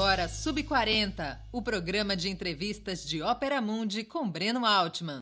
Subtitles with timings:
[0.00, 5.18] agora Sub40, o programa de entrevistas de Ópera Mundi com Breno Altman.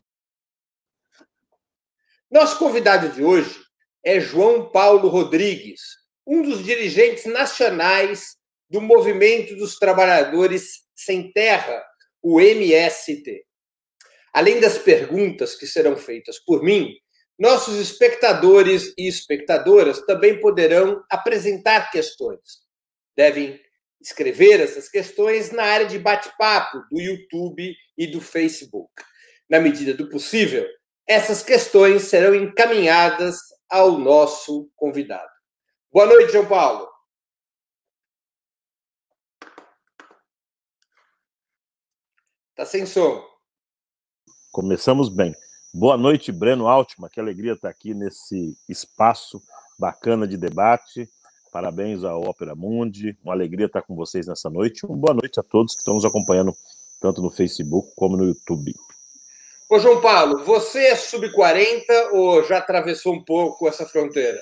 [2.31, 3.59] Nosso convidado de hoje
[4.01, 5.81] é João Paulo Rodrigues,
[6.25, 8.37] um dos dirigentes nacionais
[8.69, 11.83] do Movimento dos Trabalhadores Sem Terra,
[12.23, 13.45] o MST.
[14.33, 16.95] Além das perguntas que serão feitas por mim,
[17.37, 22.61] nossos espectadores e espectadoras também poderão apresentar questões.
[23.13, 23.59] Devem
[24.01, 28.91] escrever essas questões na área de bate-papo do YouTube e do Facebook.
[29.49, 30.65] Na medida do possível,
[31.07, 33.37] essas questões serão encaminhadas
[33.69, 35.29] ao nosso convidado.
[35.91, 36.87] Boa noite, João Paulo.
[42.55, 43.25] Tá sem som.
[44.51, 45.33] Começamos bem.
[45.73, 47.09] Boa noite, Breno Altman.
[47.09, 49.41] Que alegria estar aqui nesse espaço
[49.79, 51.09] bacana de debate
[51.51, 53.17] Parabéns à Ópera Mundi.
[53.23, 54.85] Uma alegria estar com vocês nessa noite.
[54.85, 56.55] Uma boa noite a todos que estão nos acompanhando
[57.01, 58.73] tanto no Facebook como no YouTube.
[59.69, 61.83] Ô, João Paulo, você é sub-40
[62.13, 64.41] ou já atravessou um pouco essa fronteira?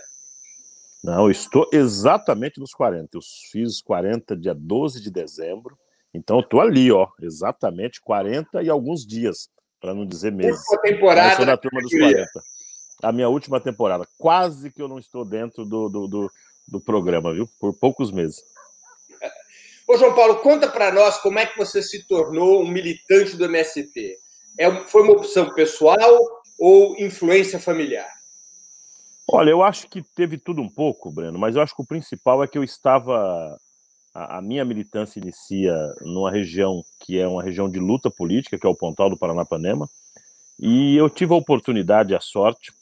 [1.03, 3.17] Não, estou exatamente nos 40.
[3.17, 3.21] Eu
[3.51, 5.77] fiz 40 dia 12 de dezembro.
[6.13, 9.49] Então, estou ali, ó, exatamente 40 e alguns dias,
[9.79, 10.59] para não dizer meses.
[10.59, 11.31] Última temporada.
[11.33, 12.27] Eu sou da turma dos 40.
[13.03, 14.07] A minha última temporada.
[14.17, 16.31] Quase que eu não estou dentro do, do, do
[16.67, 17.47] do programa, viu?
[17.59, 18.43] Por poucos meses.
[19.87, 23.45] Ô, João Paulo, conta para nós como é que você se tornou um militante do
[23.45, 24.17] MST.
[24.59, 26.19] É, foi uma opção pessoal
[26.59, 28.09] ou influência familiar?
[29.29, 32.43] Olha, eu acho que teve tudo um pouco, Breno, mas eu acho que o principal
[32.43, 33.57] é que eu estava.
[34.13, 38.65] A, a minha militância inicia numa região que é uma região de luta política, que
[38.65, 39.89] é o Pontal do Paranapanema,
[40.59, 42.73] e eu tive a oportunidade, a sorte,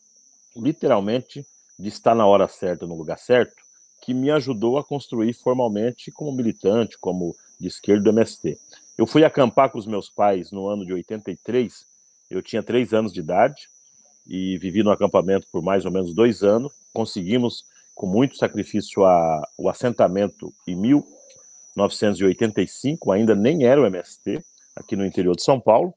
[0.56, 1.46] literalmente,
[1.78, 3.65] de estar na hora certa, no lugar certo,
[4.06, 8.56] que me ajudou a construir formalmente como militante, como de esquerda do MST.
[8.98, 11.88] Eu fui acampar com os meus pais no ano de 83,
[12.30, 13.68] eu tinha três anos de idade
[14.28, 16.72] e vivi no acampamento por mais ou menos dois anos.
[16.94, 17.66] Conseguimos,
[17.96, 24.40] com muito sacrifício, a, o assentamento em 1985, ainda nem era o MST,
[24.76, 25.94] aqui no interior de São Paulo.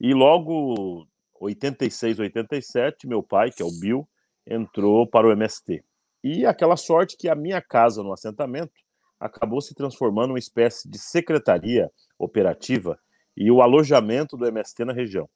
[0.00, 1.06] E logo,
[1.40, 4.08] 86, 87, meu pai, que é o Bill,
[4.46, 5.82] entrou para o MST.
[6.22, 8.72] E aquela sorte que a minha casa no assentamento
[9.18, 12.98] acabou se transformando em uma espécie de secretaria operativa
[13.36, 15.28] e o alojamento do MST na região.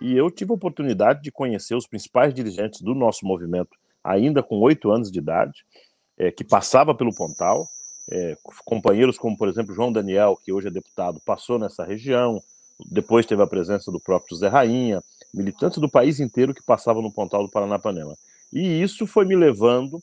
[0.00, 4.58] E eu tive a oportunidade de conhecer os principais dirigentes do nosso movimento, ainda com
[4.60, 5.64] oito anos de idade,
[6.18, 7.68] é, que passava pelo Pontal.
[8.10, 12.42] É, companheiros como, por exemplo, João Daniel, que hoje é deputado, passou nessa região.
[12.90, 15.00] Depois teve a presença do próprio José Rainha,
[15.32, 18.14] militantes do país inteiro que passavam no Pontal do Paranapanema.
[18.52, 20.00] E isso foi me levando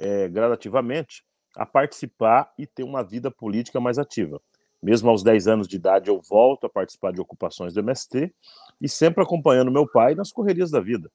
[0.00, 1.22] é, gradativamente
[1.56, 4.40] a participar e ter uma vida política mais ativa.
[4.82, 8.32] Mesmo aos 10 anos de idade, eu volto a participar de ocupações do MST
[8.80, 11.10] e sempre acompanhando meu pai nas correrias da vida.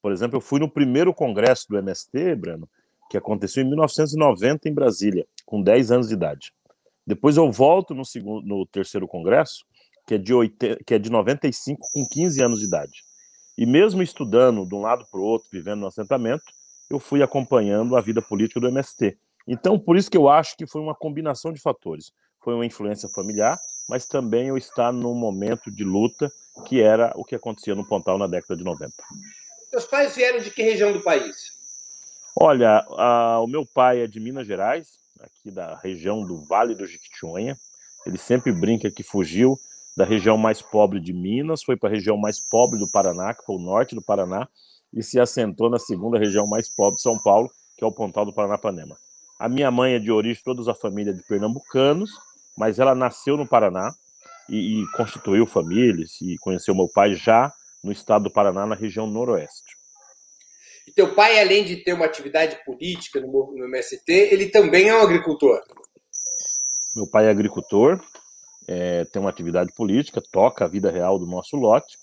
[0.00, 2.68] Por exemplo, eu fui no primeiro congresso do MST, Breno,
[3.10, 6.52] que aconteceu em 1990 em Brasília, com 10 anos de idade.
[7.06, 9.64] Depois eu volto no, segundo, no terceiro congresso,
[10.06, 13.04] que é, de 80, que é de 95, com 15 anos de idade.
[13.58, 16.44] E mesmo estudando de um lado para o outro, vivendo no assentamento,
[16.92, 19.16] eu fui acompanhando a vida política do MST.
[19.48, 22.12] Então, por isso que eu acho que foi uma combinação de fatores.
[22.38, 23.58] Foi uma influência familiar,
[23.88, 26.30] mas também eu estar num momento de luta
[26.66, 28.92] que era o que acontecia no Pontal na década de 90.
[29.70, 31.34] Seus pais vieram de que região do país?
[32.38, 34.88] Olha, a, o meu pai é de Minas Gerais,
[35.18, 37.56] aqui da região do Vale do Jequitinhonha.
[38.04, 39.58] Ele sempre brinca que fugiu
[39.96, 43.44] da região mais pobre de Minas, foi para a região mais pobre do Paraná, que
[43.44, 44.46] foi o norte do Paraná,
[44.92, 48.24] e se assentou na segunda região mais pobre de São Paulo, que é o Pontal
[48.24, 48.96] do Paranapanema.
[49.38, 52.10] A minha mãe é de origem, toda a família de pernambucanos,
[52.56, 53.92] mas ela nasceu no Paraná
[54.48, 57.52] e, e constituiu família e conheceu meu pai já
[57.82, 59.76] no estado do Paraná, na região noroeste.
[60.86, 64.94] E teu pai, além de ter uma atividade política no, no MST, ele também é
[64.94, 65.60] um agricultor?
[66.94, 68.00] Meu pai é agricultor,
[68.68, 71.96] é, tem uma atividade política, toca a vida real do nosso lote,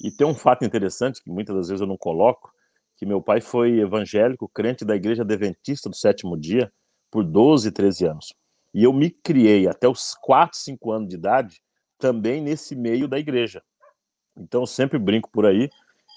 [0.00, 2.52] e tem um fato interessante que muitas das vezes eu não coloco,
[2.96, 6.72] que meu pai foi evangélico, crente da Igreja Adventista do Sétimo Dia
[7.10, 8.34] por 12, 13 anos.
[8.72, 11.60] E eu me criei até os 4, 5 anos de idade
[11.98, 13.62] também nesse meio da igreja.
[14.36, 15.70] Então eu sempre brinco por aí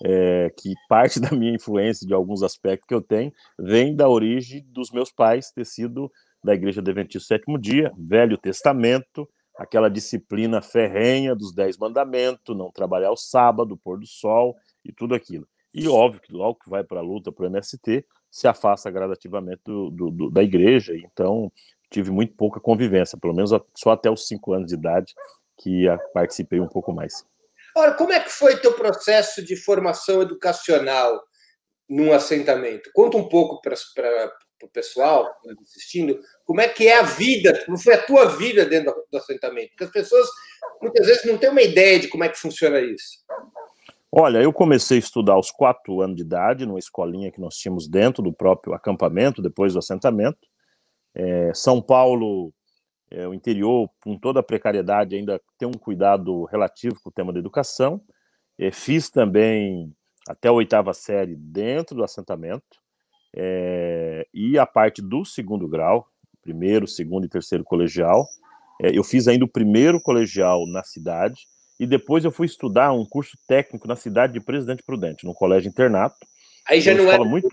[0.03, 4.65] é, que parte da minha influência de alguns aspectos que eu tenho vem da origem
[4.67, 6.11] dos meus pais ter sido
[6.43, 9.27] da Igreja Adventista do Sétimo Dia, Velho Testamento,
[9.57, 14.55] aquela disciplina ferrenha dos Dez Mandamentos, não trabalhar o sábado, pôr do sol
[14.85, 15.47] e tudo aquilo.
[15.73, 19.61] E óbvio que logo que vai para a luta para o MST, se afasta gradativamente
[19.65, 20.93] do, do, do, da igreja.
[20.95, 21.51] Então,
[21.89, 25.13] tive muito pouca convivência, pelo menos só até os cinco anos de idade
[25.57, 27.25] que participei um pouco mais.
[27.75, 31.21] Ora, como é que foi teu processo de formação educacional
[31.89, 32.89] num assentamento?
[32.93, 33.75] Conta um pouco para
[34.65, 38.25] o pessoal que está assistindo, como é que é a vida, como foi a tua
[38.25, 39.69] vida dentro do assentamento?
[39.69, 40.27] Porque as pessoas
[40.81, 43.23] muitas vezes não têm uma ideia de como é que funciona isso.
[44.11, 47.87] Olha, eu comecei a estudar aos quatro anos de idade, numa escolinha que nós tínhamos
[47.87, 50.39] dentro do próprio acampamento, depois do assentamento.
[51.13, 52.53] É, São Paulo,
[53.11, 57.33] é, o interior, com toda a precariedade, ainda tem um cuidado relativo com o tema
[57.33, 58.01] da educação.
[58.57, 59.93] É, fiz também
[60.27, 62.63] até a oitava série dentro do assentamento.
[63.39, 66.07] É, e a parte do segundo grau,
[66.41, 68.27] primeiro, segundo e terceiro colegial,
[68.81, 71.47] é, eu fiz ainda o primeiro colegial na cidade
[71.79, 75.69] e depois eu fui estudar um curso técnico na cidade de Presidente Prudente, no colégio
[75.69, 76.15] internato.
[76.67, 77.47] Aí já não era muito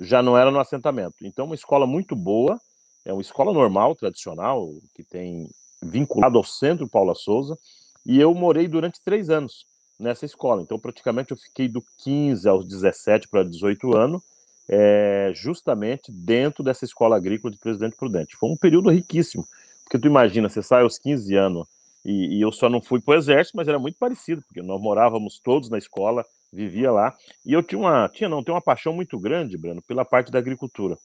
[0.00, 1.16] já não era no assentamento.
[1.22, 2.58] Então uma escola muito boa,
[3.04, 5.48] é uma escola normal, tradicional, que tem
[5.82, 7.56] vinculado ao Centro Paula Souza,
[8.04, 9.66] e eu morei durante três anos
[9.98, 10.62] nessa escola.
[10.62, 14.22] Então praticamente eu fiquei do 15 aos 17 para 18 anos,
[14.68, 18.36] é, justamente dentro dessa escola agrícola de Presidente Prudente.
[18.36, 19.46] Foi um período riquíssimo,
[19.84, 21.66] porque tu imagina, você sai aos 15 anos
[22.04, 24.80] e, e, eu só não fui para o exército, mas era muito parecido, porque nós
[24.80, 27.12] morávamos todos na escola, vivia lá,
[27.44, 30.38] e eu tinha uma, tinha não, tenho uma paixão muito grande, Breno, pela parte da
[30.38, 30.96] agricultura.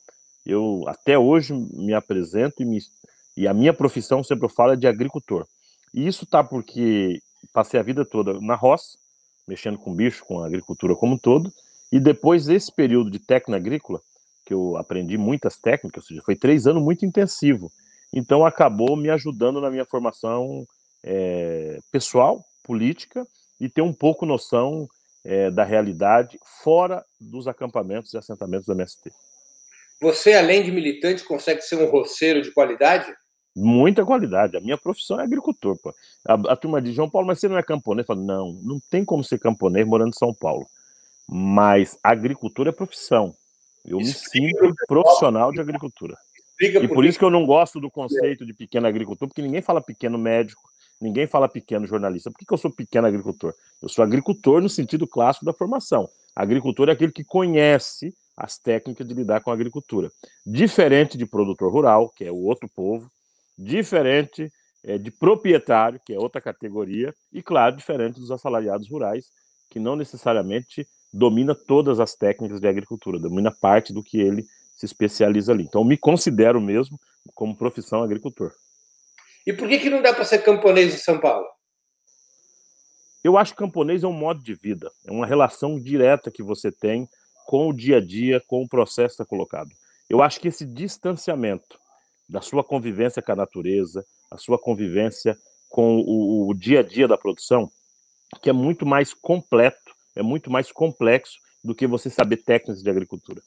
[0.45, 2.79] Eu até hoje me apresento e, me,
[3.35, 5.47] e a minha profissão sempre eu falo é de agricultor.
[5.93, 7.19] E isso tá porque
[7.51, 8.97] passei a vida toda na roça,
[9.47, 11.51] mexendo com bicho, com a agricultura como um todo,
[11.91, 14.01] e depois desse período de técnica agrícola,
[14.45, 17.71] que eu aprendi muitas técnicas, ou seja, foi três anos muito intensivo.
[18.13, 20.65] Então acabou me ajudando na minha formação
[21.03, 23.25] é, pessoal, política,
[23.59, 24.87] e ter um pouco noção
[25.23, 29.11] é, da realidade fora dos acampamentos e assentamentos do MST.
[30.01, 33.13] Você, além de militante, consegue ser um roceiro de qualidade?
[33.55, 34.57] Muita qualidade.
[34.57, 35.77] A minha profissão é agricultor.
[35.79, 35.93] Pô.
[36.27, 38.03] A, a turma diz, João Paulo, mas você não é camponês?
[38.07, 40.65] Eu falo, não, não tem como ser camponês morando em São Paulo.
[41.31, 43.33] Mas agricultura é profissão.
[43.85, 46.15] Eu me sinto profissional de agricultura.
[46.59, 49.81] e por isso que eu não gosto do conceito de pequeno agricultor, porque ninguém fala
[49.81, 50.61] pequeno médico,
[51.01, 52.29] Ninguém fala pequeno jornalista.
[52.29, 53.55] Por que, que eu sou pequeno agricultor?
[53.81, 56.07] Eu sou agricultor no sentido clássico da formação.
[56.35, 60.11] Agricultor é aquele que conhece as técnicas de lidar com a agricultura.
[60.45, 63.11] Diferente de produtor rural, que é o outro povo,
[63.57, 69.25] diferente é, de proprietário, que é outra categoria, e, claro, diferente dos assalariados rurais,
[69.71, 74.85] que não necessariamente domina todas as técnicas de agricultura, domina parte do que ele se
[74.85, 75.63] especializa ali.
[75.63, 76.99] Então, me considero mesmo
[77.35, 78.53] como profissão agricultor.
[79.45, 81.47] E por que, que não dá para ser camponês em São Paulo?
[83.23, 86.71] Eu acho que camponês é um modo de vida, é uma relação direta que você
[86.71, 87.07] tem
[87.45, 89.69] com o dia a dia, com o processo que está colocado.
[90.09, 91.79] Eu acho que esse distanciamento
[92.27, 95.37] da sua convivência com a natureza, a sua convivência
[95.69, 97.71] com o, o dia a dia da produção,
[98.41, 99.80] que é muito mais completo,
[100.15, 103.41] é muito mais complexo do que você saber técnicas de agricultura.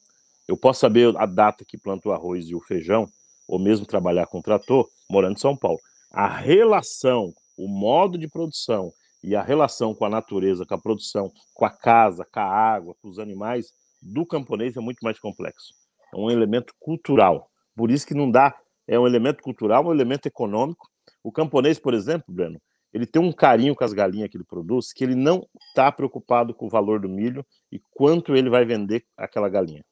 [0.47, 3.09] Eu posso saber a data que planta o arroz e o feijão,
[3.49, 5.79] ou mesmo trabalhar com trator, morando em São Paulo.
[6.11, 11.33] A relação, o modo de produção e a relação com a natureza, com a produção,
[11.53, 13.73] com a casa, com a água, com os animais,
[14.03, 15.73] do camponês é muito mais complexo.
[16.13, 17.51] É um elemento cultural.
[17.75, 18.55] Por isso que não dá,
[18.87, 20.89] é um elemento cultural, um elemento econômico.
[21.23, 22.61] O camponês, por exemplo, Breno,
[22.95, 26.55] ele tem um carinho com as galinhas que ele produz, que ele não está preocupado
[26.55, 29.85] com o valor do milho e quanto ele vai vender aquela galinha.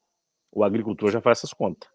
[0.53, 1.91] O agricultor já faz essas contas.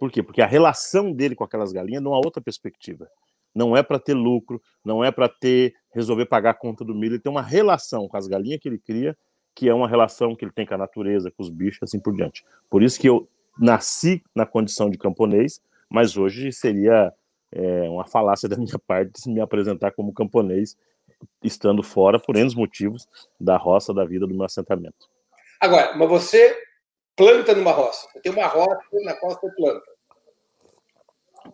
[0.00, 0.20] Por quê?
[0.20, 3.08] Porque a relação dele com aquelas galinhas não há outra perspectiva.
[3.54, 7.14] Não é para ter lucro, não é para ter resolver pagar a conta do milho.
[7.14, 9.16] Ele tem uma relação com as galinhas que ele cria,
[9.54, 12.12] que é uma relação que ele tem com a natureza, com os bichos, assim por
[12.16, 12.44] diante.
[12.68, 17.12] Por isso que eu nasci na condição de camponês, mas hoje seria
[17.52, 20.76] é, uma falácia da minha parte se me apresentar como camponês,
[21.42, 23.06] estando fora, por N motivos,
[23.38, 25.08] da roça da vida do meu assentamento.
[25.60, 26.56] Agora, mas você
[27.14, 28.08] planta numa roça.
[28.22, 29.92] Tem uma roça na qual você planta.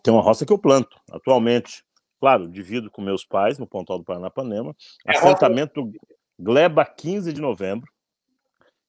[0.01, 1.83] Tem uma roça que eu planto atualmente.
[2.19, 4.75] Claro, divido com meus pais no Pontal do Paranapanema.
[5.05, 5.97] É assentamento roça...
[6.39, 7.91] Gleba 15 de novembro.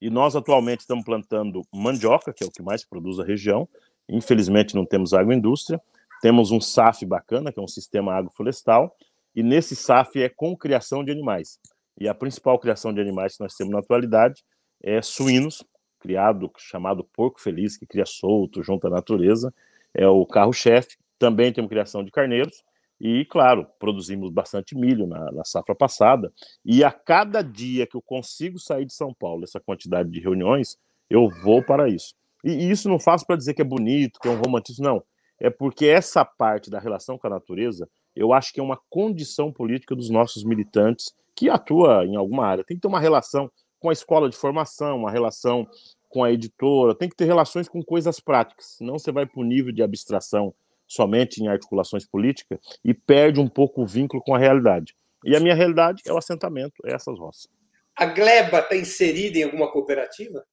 [0.01, 3.69] E nós atualmente estamos plantando mandioca, que é o que mais produz a região.
[4.09, 5.81] Infelizmente não temos agroindústria.
[6.21, 8.95] Temos um SAF bacana, que é um sistema agroflorestal.
[9.35, 11.59] E nesse SAF é com criação de animais.
[11.99, 14.43] E a principal criação de animais que nós temos na atualidade
[14.83, 15.65] é suínos,
[15.99, 19.53] criado, chamado porco feliz, que cria solto junto à natureza
[19.95, 20.97] é o carro-chefe.
[21.19, 22.63] Também temos criação de carneiros.
[23.01, 26.33] E, claro, produzimos bastante milho na, na, safra passada.
[26.65, 30.77] E a cada dia que eu consigo sair de São Paulo, essa quantidade de reuniões,
[31.09, 32.15] eu vou para isso.
[32.45, 35.03] E, e isso não faço para dizer que é bonito, que é um romantismo, não.
[35.41, 39.53] É porque essa parte da relação com a natureza, eu acho que é uma condição
[39.53, 42.63] política dos nossos militantes que atua em alguma área.
[42.65, 45.67] Tem que ter uma relação com a escola de formação, uma relação
[46.11, 49.45] com a editora, tem que ter relações com coisas práticas, senão você vai para o
[49.45, 50.53] nível de abstração
[50.87, 54.95] somente em articulações políticas e perde um pouco o vínculo com a realidade.
[55.25, 57.49] E a minha realidade é o assentamento, é essas roças.
[57.95, 60.45] A Gleba está inserida em alguma cooperativa?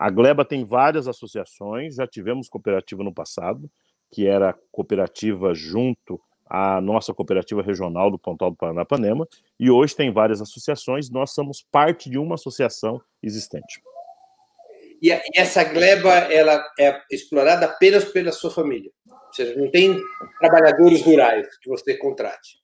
[0.00, 3.70] A Gleba tem várias associações, já tivemos cooperativa no passado,
[4.10, 9.28] que era cooperativa junto à nossa cooperativa regional do Pontal do Paranapanema,
[9.58, 13.82] e hoje tem várias associações, nós somos parte de uma associação existente.
[15.02, 18.90] E essa gleba ela é explorada apenas pela sua família?
[19.06, 20.00] Ou seja, não tem
[20.38, 22.58] trabalhadores rurais que você contrate?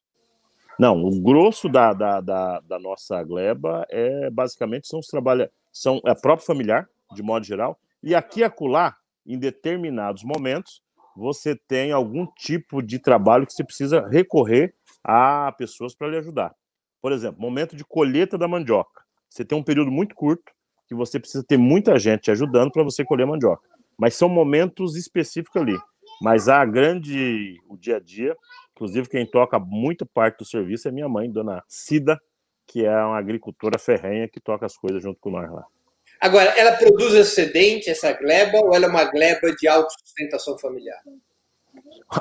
[0.79, 6.01] Não, o grosso da, da, da, da nossa gleba é basicamente são os trabalha, são
[6.03, 8.95] é próprio familiar, de modo geral, e aqui e acolá,
[9.25, 10.81] em determinados momentos,
[11.15, 14.73] você tem algum tipo de trabalho que você precisa recorrer
[15.03, 16.55] a pessoas para lhe ajudar.
[17.01, 19.03] Por exemplo, momento de colheita da mandioca.
[19.29, 20.51] Você tem um período muito curto
[20.87, 23.67] que você precisa ter muita gente ajudando para você colher mandioca.
[23.97, 25.77] Mas são momentos específicos ali.
[26.21, 28.35] Mas a grande, o dia a dia,
[28.71, 32.19] inclusive quem toca muito parte do serviço é minha mãe, dona Cida,
[32.65, 35.65] que é uma agricultora ferrenha que toca as coisas junto com nós lá.
[36.19, 41.01] Agora, ela produz excedente, essa gleba, ou ela é uma gleba de autossustentação familiar?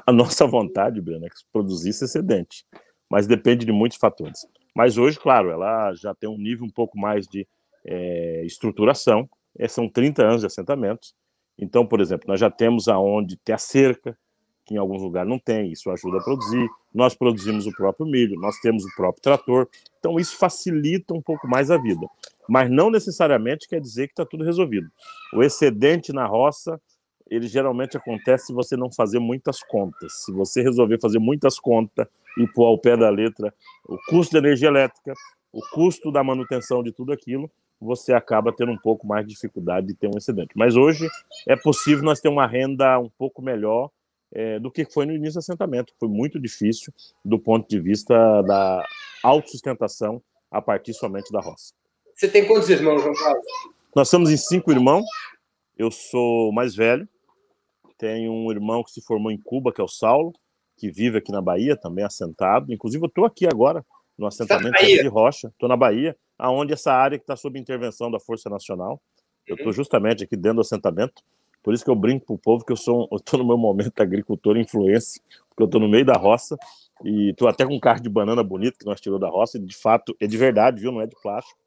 [0.06, 2.64] A nossa vontade, Breno, é que produzisse excedente,
[3.10, 4.46] mas depende de muitos fatores.
[4.74, 7.46] Mas hoje, claro, ela já tem um nível um pouco mais de
[7.86, 11.14] é, estruturação, é, são 30 anos de assentamentos,
[11.58, 14.16] então, por exemplo, nós já temos aonde ter a cerca,
[14.66, 16.68] que em alguns lugares não tem, isso ajuda a produzir.
[16.92, 19.68] Nós produzimos o próprio milho, nós temos o próprio trator,
[19.98, 22.06] então isso facilita um pouco mais a vida.
[22.48, 24.90] Mas não necessariamente quer dizer que está tudo resolvido.
[25.32, 26.80] O excedente na roça,
[27.30, 30.24] ele geralmente acontece se você não fazer muitas contas.
[30.24, 32.06] Se você resolver fazer muitas contas
[32.38, 33.54] e pôr ao pé da letra
[33.88, 35.14] o custo da energia elétrica,
[35.52, 39.88] o custo da manutenção de tudo aquilo, você acaba tendo um pouco mais de dificuldade
[39.88, 40.50] de ter um excedente.
[40.56, 41.06] Mas hoje
[41.46, 43.90] é possível nós ter uma renda um pouco melhor
[44.32, 45.92] é, do que foi no início do assentamento.
[45.98, 46.92] Foi muito difícil
[47.24, 48.84] do ponto de vista da
[49.22, 51.74] autossustentação a partir somente da roça.
[52.14, 53.40] Você tem quantos irmãos, João Paulo?
[53.94, 55.04] Nós somos em cinco irmãos.
[55.76, 57.08] Eu sou mais velho.
[57.98, 60.32] Tenho um irmão que se formou em Cuba, que é o Saulo,
[60.76, 62.72] que vive aqui na Bahia, também assentado.
[62.72, 63.84] Inclusive, eu estou aqui agora,
[64.18, 65.48] no assentamento de Rocha.
[65.48, 69.00] Estou na Bahia aonde essa área que está sob intervenção da Força Nacional.
[69.46, 69.72] Eu estou uhum.
[69.72, 71.22] justamente aqui dentro do assentamento,
[71.66, 74.00] por isso que eu brinco para o povo que eu sou, estou no meu momento
[74.00, 76.56] agricultor influência, porque eu estou no meio da roça
[77.04, 79.60] e estou até com um carro de banana bonito que nós tirou da roça, e
[79.60, 80.92] de fato é de verdade, viu?
[80.92, 81.58] Não é de plástico.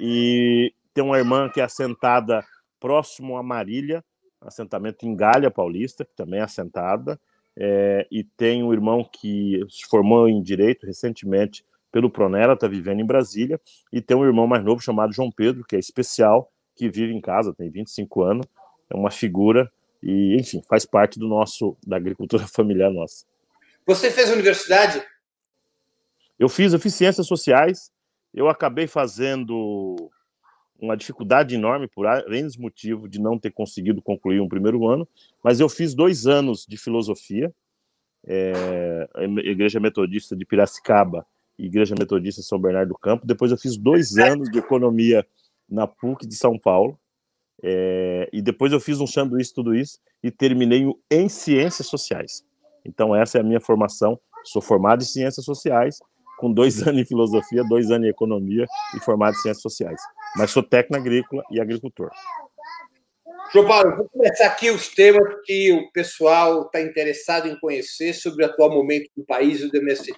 [0.00, 2.44] E tem uma irmã que é assentada
[2.80, 4.04] próximo a Marília,
[4.40, 7.16] assentamento em Galha Paulista, que também é assentada,
[7.56, 13.00] é, e tem um irmão que se formou em direito recentemente pelo Pronera, está vivendo
[13.00, 13.60] em Brasília,
[13.92, 17.20] e tem um irmão mais novo chamado João Pedro, que é especial, que vive em
[17.20, 18.46] casa, tem 25 anos,
[18.90, 19.70] é uma figura
[20.02, 23.24] e, enfim, faz parte do nosso da agricultura familiar nossa.
[23.86, 25.02] Você fez universidade?
[26.38, 27.90] Eu fiz, eu fiz ciências sociais.
[28.34, 30.10] Eu acabei fazendo
[30.78, 35.08] uma dificuldade enorme por N motivos de não ter conseguido concluir um primeiro ano,
[35.42, 37.50] mas eu fiz dois anos de filosofia,
[38.26, 39.08] é,
[39.44, 41.26] Igreja Metodista de Piracicaba
[41.58, 43.26] Igreja Metodista São Bernardo do Campo.
[43.26, 45.26] Depois eu fiz dois anos de economia
[45.68, 46.98] na PUC de São Paulo.
[47.68, 52.44] É, e depois eu fiz um sanduíche tudo isso e terminei em ciências sociais.
[52.84, 54.16] Então essa é a minha formação.
[54.44, 55.98] Sou formado em ciências sociais,
[56.38, 60.00] com dois anos em filosofia, dois anos em economia e formado em ciências sociais.
[60.36, 62.08] Mas sou técnico agrícola e agricultor.
[63.52, 68.44] João Paulo, vou começar aqui os temas que o pessoal está interessado em conhecer sobre
[68.44, 70.12] o atual momento do país e do MST.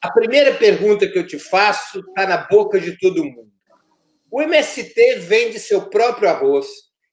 [0.00, 3.57] A primeira pergunta que eu te faço está na boca de todo mundo.
[4.30, 6.66] O MST vende seu próprio arroz,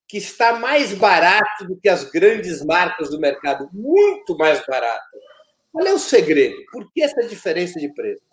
[0.07, 5.17] que está mais barato do que as grandes marcas do mercado, muito mais barato.
[5.71, 6.55] Qual é o segredo?
[6.71, 8.23] Por que essa diferença de preço?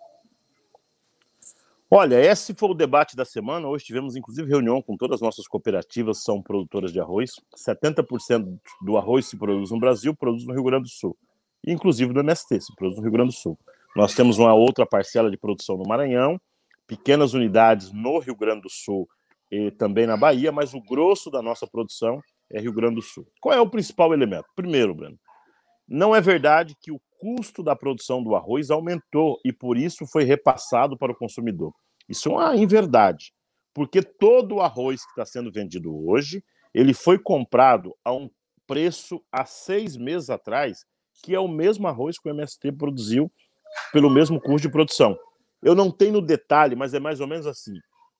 [1.94, 3.68] Olha, esse foi o debate da semana.
[3.68, 7.32] Hoje tivemos, inclusive, reunião com todas as nossas cooperativas, são produtoras de arroz.
[7.54, 11.16] 70% do arroz se produz no Brasil, produz no Rio Grande do Sul.
[11.66, 13.58] Inclusive do MST, se produz no Rio Grande do Sul.
[13.94, 16.40] Nós temos uma outra parcela de produção no Maranhão,
[16.96, 19.08] pequenas unidades no Rio Grande do Sul
[19.50, 22.20] e também na Bahia, mas o grosso da nossa produção
[22.50, 23.26] é Rio Grande do Sul.
[23.40, 24.44] Qual é o principal elemento?
[24.54, 25.18] Primeiro, Breno,
[25.88, 30.24] não é verdade que o custo da produção do arroz aumentou e por isso foi
[30.24, 31.72] repassado para o consumidor.
[32.06, 33.32] Isso é uma inverdade,
[33.72, 36.44] porque todo o arroz que está sendo vendido hoje,
[36.74, 38.28] ele foi comprado a um
[38.66, 40.84] preço há seis meses atrás,
[41.24, 43.32] que é o mesmo arroz que o MST produziu
[43.94, 45.16] pelo mesmo custo de produção.
[45.62, 47.74] Eu não tenho no detalhe, mas é mais ou menos assim.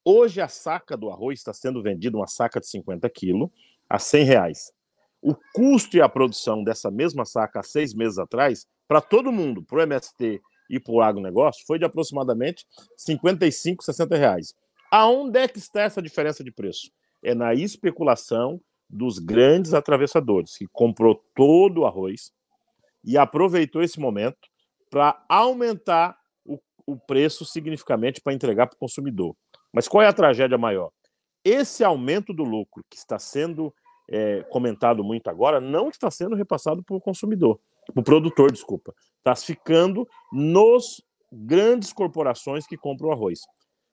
[0.05, 3.49] Hoje a saca do arroz está sendo vendida, uma saca de 50 quilos,
[3.89, 4.73] a 100 reais.
[5.21, 9.63] O custo e a produção dessa mesma saca há seis meses atrás, para todo mundo,
[9.63, 12.65] para o MST e para o agronegócio, foi de aproximadamente
[12.97, 14.55] 55, 60 reais.
[14.91, 16.91] Aonde é que está essa diferença de preço?
[17.23, 22.33] É na especulação dos grandes atravessadores, que comprou todo o arroz
[23.05, 24.49] e aproveitou esse momento
[24.91, 26.17] para aumentar
[26.87, 29.35] o, preço significativamente para entregar para o consumidor.
[29.73, 30.91] Mas qual é a tragédia maior?
[31.45, 33.75] Esse aumento do lucro que está sendo
[34.09, 37.59] é, comentado muito agora não está sendo repassado para o consumidor,
[37.93, 38.95] para o produtor, desculpa.
[39.19, 43.41] Está ficando nos grandes corporações que compram arroz.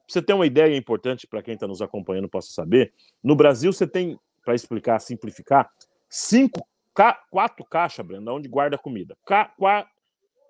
[0.07, 2.93] Você ter uma ideia importante para quem está nos acompanhando possa saber,
[3.23, 5.69] no Brasil você tem, para explicar, simplificar,
[6.09, 9.15] cinco, ca, quatro caixas, Brenda, onde guarda comida.
[9.25, 9.87] Ca, qua,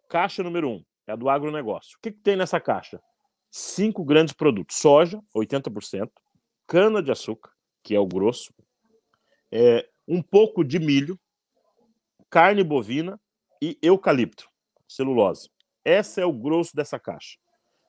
[0.07, 1.97] caixa número um é a do agronegócio.
[1.97, 3.01] O que, que tem nessa caixa?
[3.49, 6.09] Cinco grandes produtos: soja, 80%,
[6.67, 7.51] cana de açúcar,
[7.83, 8.53] que é o grosso,
[9.51, 11.19] é, um pouco de milho,
[12.29, 13.19] carne bovina
[13.61, 14.47] e eucalipto,
[14.87, 15.49] celulose.
[15.83, 17.37] Essa é o grosso dessa caixa.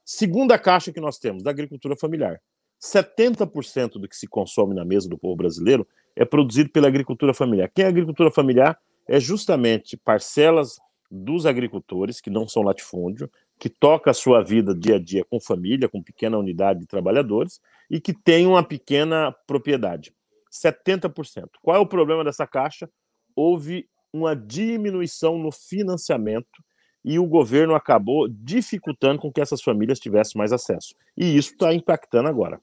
[0.04, 2.40] Segunda caixa que nós temos, da agricultura familiar.
[2.82, 5.86] 70% do que se consome na mesa do povo brasileiro
[6.16, 7.70] é produzido pela agricultura familiar.
[7.74, 10.78] Quem é agricultura familiar é justamente parcelas
[11.10, 15.40] dos agricultores, que não são latifúndio, que toca a sua vida dia a dia com
[15.40, 20.14] família, com pequena unidade de trabalhadores e que tem uma pequena propriedade.
[20.50, 21.48] 70%.
[21.60, 22.88] Qual é o problema dessa caixa?
[23.34, 26.62] Houve uma diminuição no financiamento
[27.04, 30.94] e o governo acabou dificultando com que essas famílias tivessem mais acesso.
[31.16, 32.60] E isso está impactando agora.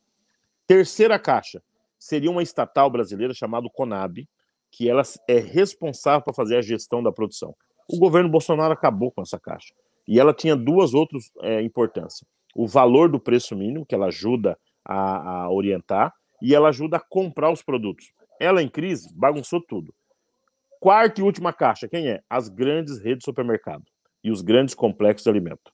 [0.65, 1.61] Terceira caixa
[1.97, 4.27] seria uma estatal brasileira chamada Conab,
[4.69, 7.55] que ela é responsável por fazer a gestão da produção.
[7.89, 9.73] O governo Bolsonaro acabou com essa caixa.
[10.07, 12.27] E ela tinha duas outras é, importâncias.
[12.55, 17.03] O valor do preço mínimo, que ela ajuda a, a orientar, e ela ajuda a
[17.09, 18.11] comprar os produtos.
[18.39, 19.93] Ela, em crise, bagunçou tudo.
[20.79, 22.21] Quarta e última caixa, quem é?
[22.29, 23.83] As grandes redes de supermercado
[24.23, 25.71] e os grandes complexos de alimento.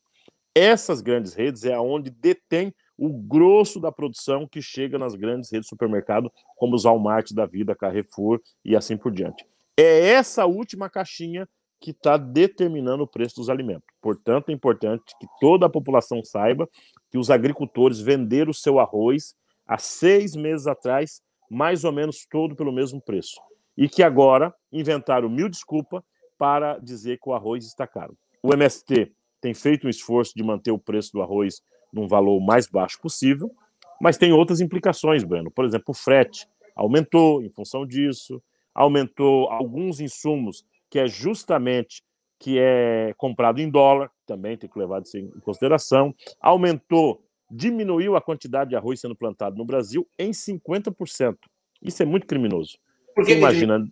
[0.56, 5.66] Essas grandes redes é onde detém o grosso da produção que chega nas grandes redes
[5.66, 9.46] de supermercado, como os Walmart da vida, Carrefour e assim por diante.
[9.76, 11.50] É essa última caixinha
[11.84, 13.84] que está determinando o preço dos alimentos.
[14.02, 16.66] Portanto, é importante que toda a população saiba
[17.12, 19.36] que os agricultores venderam o seu arroz
[19.68, 23.36] há seis meses atrás, mais ou menos todo pelo mesmo preço.
[23.76, 26.02] E que agora inventaram mil desculpas
[26.38, 28.18] para dizer que o arroz está caro.
[28.42, 32.66] O MST tem feito um esforço de manter o preço do arroz num valor mais
[32.66, 33.52] baixo possível,
[34.00, 35.52] mas tem outras implicações, Breno.
[35.52, 38.42] Por exemplo, o frete aumentou em função disso,
[38.74, 42.04] aumentou alguns insumos que é justamente
[42.38, 48.22] que é comprado em dólar, também tem que levar isso em consideração, aumentou diminuiu a
[48.22, 51.36] quantidade de arroz sendo plantado no Brasil em 50%.
[51.82, 52.78] Isso é muito criminoso.
[53.16, 53.84] Por que imagina?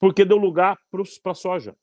[0.00, 1.76] Porque deu lugar para a soja.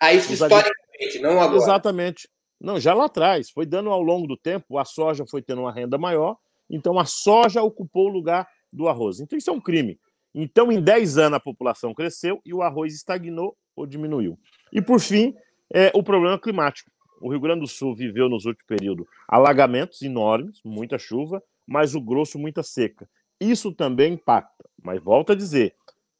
[0.00, 1.56] Ah, isso Os historicamente, não agora.
[1.56, 2.28] Exatamente.
[2.60, 3.50] Não, já lá atrás.
[3.50, 6.36] Foi dando ao longo do tempo, a soja foi tendo uma renda maior,
[6.68, 9.20] então a soja ocupou o lugar do arroz.
[9.20, 9.96] Então isso é um crime.
[10.34, 14.38] Então, em 10 anos, a população cresceu e o arroz estagnou ou diminuiu.
[14.72, 15.34] E, por fim,
[15.72, 16.90] é o problema climático.
[17.20, 22.00] O Rio Grande do Sul viveu nos últimos períodos alagamentos enormes, muita chuva, mas o
[22.00, 23.08] grosso muita seca.
[23.40, 24.64] Isso também impacta.
[24.82, 25.74] Mas volta a dizer,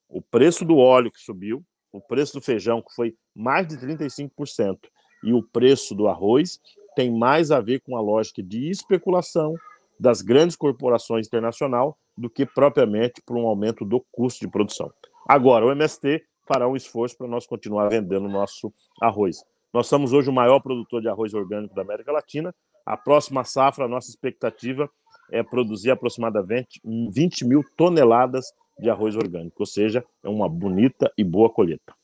[0.09, 4.79] o preço do óleo que subiu, o preço do feijão que foi mais de 35%
[5.25, 6.61] e o preço do arroz
[6.95, 9.55] tem mais a ver com a lógica de especulação
[9.99, 14.91] das grandes corporações internacionais do que propriamente por um aumento do custo de produção.
[15.29, 19.45] Agora, o MST fará um esforço para nós continuar vendendo nosso arroz.
[19.73, 22.55] Nós somos hoje o maior produtor de arroz orgânico da América Latina.
[22.85, 24.89] A próxima safra, a nossa expectativa
[25.31, 31.25] é produzir aproximadamente 20 mil toneladas de arroz orgânico, ou seja, é uma bonita e
[31.25, 31.95] boa colheita.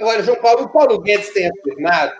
[0.00, 2.12] Agora, João Paulo, o Paulo Guedes tem afirmado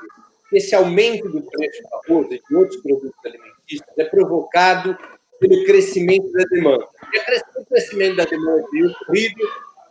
[0.49, 4.97] que esse aumento do preço do arroz e de outros produtos alimentícios é provocado
[5.39, 6.87] pelo crescimento da demanda.
[7.13, 9.49] E o crescimento da demanda tem ocorrido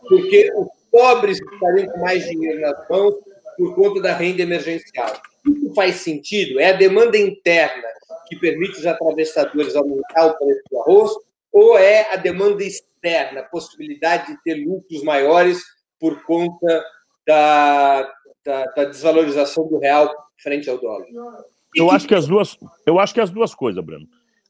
[0.08, 3.14] porque os pobres estariam com mais dinheiro nas mãos
[3.58, 5.12] por conta da renda emergencial.
[5.46, 6.58] Isso faz sentido?
[6.58, 7.84] É a demanda interna
[8.26, 11.12] que permite os atravessadores aumentar o preço do arroz
[11.52, 15.62] ou é a demanda externa, a possibilidade de ter lucros maiores
[16.00, 16.84] por conta
[17.26, 18.10] da,
[18.42, 20.10] da, da desvalorização do real
[20.42, 21.06] frente ao dólar?
[21.74, 22.56] Eu acho que as duas,
[22.86, 24.06] eu acho que as duas coisas, Bruno.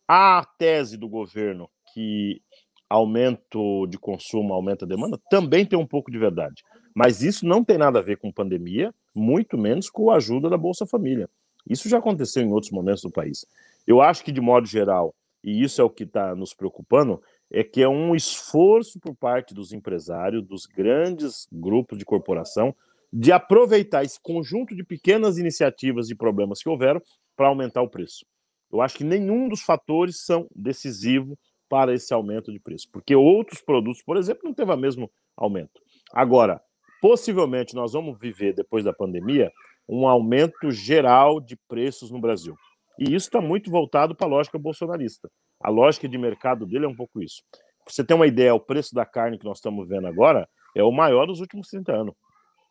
[0.06, 2.40] A tese do governo que
[2.88, 6.62] aumento de consumo aumenta a demanda também tem um pouco de verdade.
[6.94, 10.56] Mas isso não tem nada a ver com pandemia, muito menos com a ajuda da
[10.56, 11.28] Bolsa Família.
[11.68, 13.44] Isso já aconteceu em outros momentos do país.
[13.86, 17.20] Eu acho que, de modo geral, e isso é o que está nos preocupando,
[17.50, 22.74] é que é um esforço por parte dos empresários, dos grandes grupos de corporação,
[23.12, 27.00] de aproveitar esse conjunto de pequenas iniciativas e problemas que houveram
[27.36, 28.26] para aumentar o preço.
[28.72, 31.36] Eu acho que nenhum dos fatores são decisivos
[31.68, 35.80] para esse aumento de preço, porque outros produtos, por exemplo, não teve o mesmo aumento.
[36.12, 36.60] Agora,
[37.00, 39.50] possivelmente nós vamos viver depois da pandemia
[39.88, 42.54] um aumento geral de preços no Brasil.
[42.98, 45.30] E isso está muito voltado para a lógica bolsonarista.
[45.62, 47.42] A lógica de mercado dele é um pouco isso.
[47.88, 50.90] Você ter uma ideia, o preço da carne que nós estamos vendo agora é o
[50.90, 52.14] maior dos últimos 30 anos.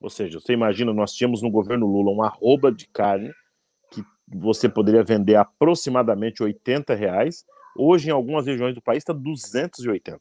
[0.01, 3.31] Ou seja, você imagina, nós tínhamos no governo Lula uma arroba de carne
[3.91, 7.45] que você poderia vender aproximadamente 80 reais.
[7.77, 10.19] Hoje, em algumas regiões do país, está 280.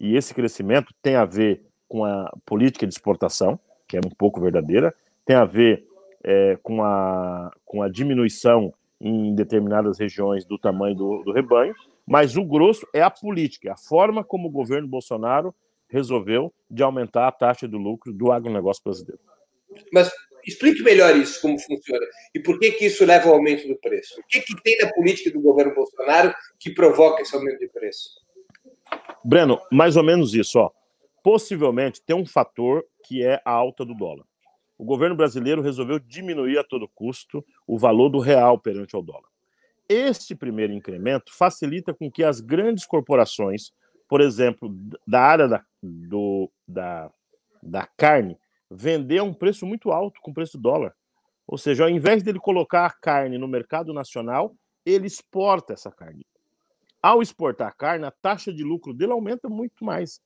[0.00, 4.40] E esse crescimento tem a ver com a política de exportação, que é um pouco
[4.40, 5.86] verdadeira, tem a ver
[6.22, 11.74] é, com, a, com a diminuição em determinadas regiões do tamanho do, do rebanho,
[12.06, 15.54] mas o grosso é a política, a forma como o governo Bolsonaro
[15.88, 19.20] resolveu de aumentar a taxa do lucro do agronegócio brasileiro.
[19.92, 20.10] Mas
[20.48, 24.20] explique melhor isso, como funciona, e por que, que isso leva ao aumento do preço.
[24.20, 28.10] O que, que tem na política do governo Bolsonaro que provoca esse aumento de preço?
[29.24, 30.58] Breno, mais ou menos isso.
[30.58, 30.70] Ó.
[31.22, 34.24] Possivelmente tem um fator que é a alta do dólar
[34.78, 39.28] o governo brasileiro resolveu diminuir a todo custo o valor do real perante ao dólar.
[39.88, 43.72] Este primeiro incremento facilita com que as grandes corporações,
[44.08, 44.72] por exemplo,
[45.06, 47.10] da área da, do, da,
[47.60, 48.38] da carne,
[48.70, 50.94] vender a um preço muito alto com o preço do dólar.
[51.46, 54.54] Ou seja, ao invés dele colocar a carne no mercado nacional,
[54.84, 56.26] ele exporta essa carne.
[57.02, 60.20] Ao exportar a carne, a taxa de lucro dele aumenta muito mais.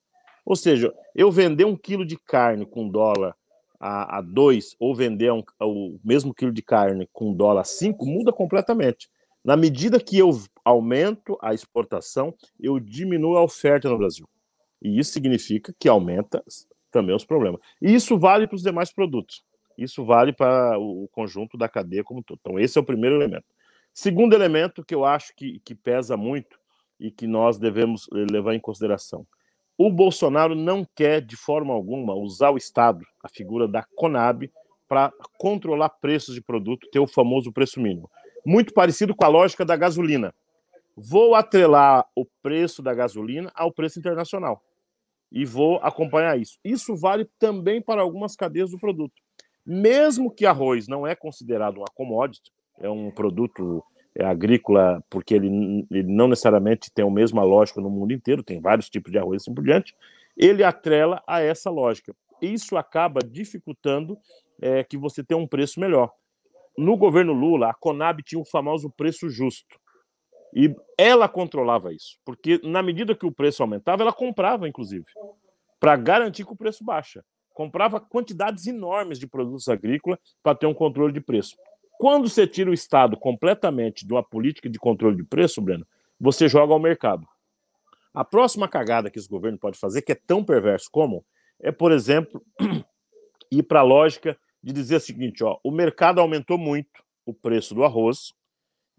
[0.45, 3.37] Ou seja, eu vender um quilo de carne com dólar
[3.79, 8.07] a, a dois ou vender um, o mesmo quilo de carne com dólar a cinco,
[8.07, 9.09] muda completamente.
[9.45, 10.31] Na medida que eu
[10.65, 14.29] aumento a exportação, eu diminuo a oferta no Brasil.
[14.81, 16.43] E isso significa que aumenta
[16.93, 17.61] também os problemas.
[17.81, 19.43] E isso vale para os demais produtos.
[19.77, 22.39] Isso vale para o conjunto da cadeia como todo.
[22.41, 23.47] Então, esse é o primeiro elemento.
[23.93, 26.59] Segundo elemento que eu acho que, que pesa muito
[27.01, 29.27] e que nós devemos levar em consideração
[29.77, 34.51] o Bolsonaro não quer, de forma alguma, usar o Estado, a figura da Conab,
[34.89, 38.11] para controlar preços de produto, ter o famoso preço mínimo.
[38.45, 40.35] Muito parecido com a lógica da gasolina.
[40.97, 44.63] Vou atrelar o preço da gasolina ao preço internacional
[45.33, 46.59] e vou acompanhar isso.
[46.63, 49.15] Isso vale também para algumas cadeias do produto.
[49.65, 53.83] Mesmo que arroz não é considerado uma commodity, é um produto
[54.15, 58.61] é agrícola, porque ele, ele, não necessariamente tem a mesma lógica no mundo inteiro, tem
[58.61, 59.95] vários tipos de arroz e assim por diante,
[60.37, 62.15] ele atrela a essa lógica.
[62.41, 64.19] Isso acaba dificultando
[64.61, 66.13] é, que você tenha um preço melhor.
[66.77, 69.81] No governo Lula, a Conab tinha o famoso preço justo.
[70.55, 75.07] E ela controlava isso, porque na medida que o preço aumentava, ela comprava, inclusive,
[75.81, 77.25] para garantir que o preço baixa.
[77.55, 81.57] Comprava quantidades enormes de produtos agrícolas para ter um controle de preço.
[81.99, 85.87] Quando você tira o Estado completamente de uma política de controle de preço, Breno,
[86.21, 87.27] você joga ao mercado.
[88.13, 91.25] A próxima cagada que esse governo pode fazer, que é tão perverso como,
[91.61, 92.45] é, por exemplo,
[93.51, 97.75] ir para a lógica de dizer o seguinte: ó, o mercado aumentou muito o preço
[97.75, 98.33] do arroz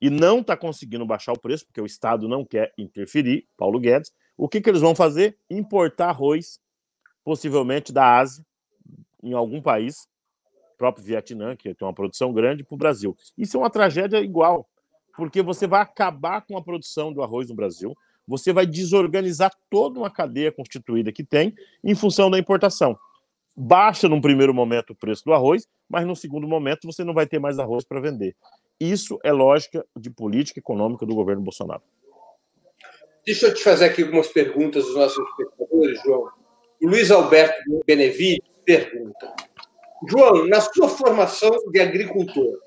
[0.04, 4.12] e não está conseguindo baixar o preço, porque o Estado não quer interferir, Paulo Guedes.
[4.36, 5.38] O que, que eles vão fazer?
[5.50, 6.60] Importar arroz,
[7.24, 8.46] possivelmente da Ásia,
[9.24, 10.06] em algum país,
[10.78, 13.16] próprio Vietnã, que tem uma produção grande, para o Brasil.
[13.38, 14.70] Isso é uma tragédia igual,
[15.16, 17.96] porque você vai acabar com a produção do arroz no Brasil,
[18.28, 23.00] você vai desorganizar toda uma cadeia constituída que tem em função da importação.
[23.56, 27.26] Baixa num primeiro momento o preço do arroz, mas no segundo momento você não vai
[27.26, 28.36] ter mais arroz para vender.
[28.84, 31.82] Isso é lógica de política econômica do governo Bolsonaro.
[33.26, 36.30] Deixa eu te fazer aqui algumas perguntas dos nossos espectadores, João.
[36.82, 39.34] O Luiz Alberto Benevides pergunta:
[40.10, 42.60] João, na sua formação de agricultor,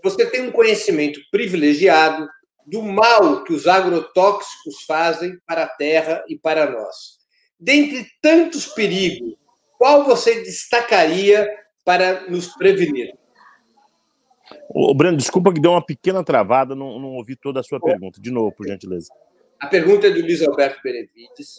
[0.00, 2.28] você tem um conhecimento privilegiado
[2.64, 7.18] do mal que os agrotóxicos fazem para a terra e para nós.
[7.58, 9.34] Dentre tantos perigos,
[9.76, 11.50] qual você destacaria
[11.84, 13.12] para nos prevenir?
[14.68, 18.20] O Breno, desculpa que deu uma pequena travada, não, não ouvi toda a sua pergunta.
[18.20, 19.08] De novo, por gentileza.
[19.60, 21.56] A pergunta é do Luiz Alberto Benevides.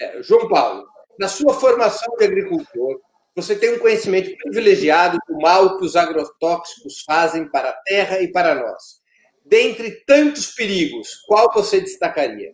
[0.00, 0.86] É, João Paulo,
[1.18, 3.00] na sua formação de agricultor,
[3.34, 8.30] você tem um conhecimento privilegiado do mal que os agrotóxicos fazem para a terra e
[8.30, 9.00] para nós.
[9.44, 12.52] Dentre tantos perigos, qual você destacaria?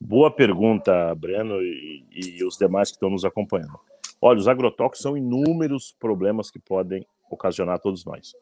[0.00, 3.78] Boa pergunta, Breno, e, e os demais que estão nos acompanhando.
[4.20, 8.32] Olha, os agrotóxicos são inúmeros problemas que podem ocasionar a todos nós.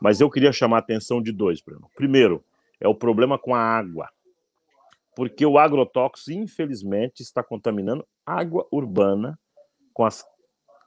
[0.00, 1.90] Mas eu queria chamar a atenção de dois, Bruno.
[1.94, 2.44] Primeiro,
[2.80, 4.08] é o problema com a água.
[5.14, 9.38] Porque o agrotóxico, infelizmente, está contaminando água urbana
[9.92, 10.24] com as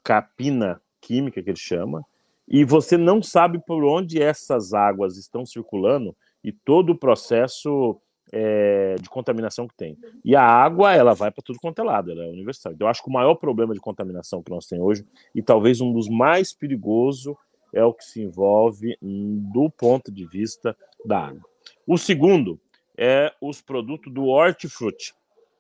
[0.04, 2.06] capina química que ele chama,
[2.48, 8.00] e você não sabe por onde essas águas estão circulando e todo o processo
[8.32, 9.98] é, de contaminação que tem.
[10.24, 12.74] E a água, ela vai para tudo quanto é lado, ela é universal.
[12.74, 15.82] Então, eu acho que o maior problema de contaminação que nós temos hoje, e talvez
[15.82, 17.36] um dos mais perigosos,
[17.74, 21.42] é o que se envolve do ponto de vista da água.
[21.86, 22.60] O segundo
[22.98, 25.14] é os produtos do hortifruti,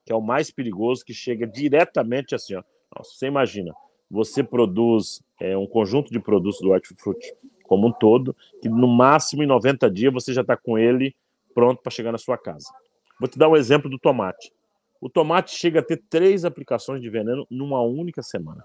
[0.05, 2.63] que é o mais perigoso, que chega diretamente assim, ó.
[2.95, 3.73] Nossa, você imagina,
[4.09, 9.43] você produz é, um conjunto de produtos do hortifruti como um todo, que no máximo
[9.43, 11.15] em 90 dias você já está com ele
[11.55, 12.67] pronto para chegar na sua casa.
[13.19, 14.51] Vou te dar um exemplo do tomate.
[14.99, 18.63] O tomate chega a ter três aplicações de veneno numa única semana.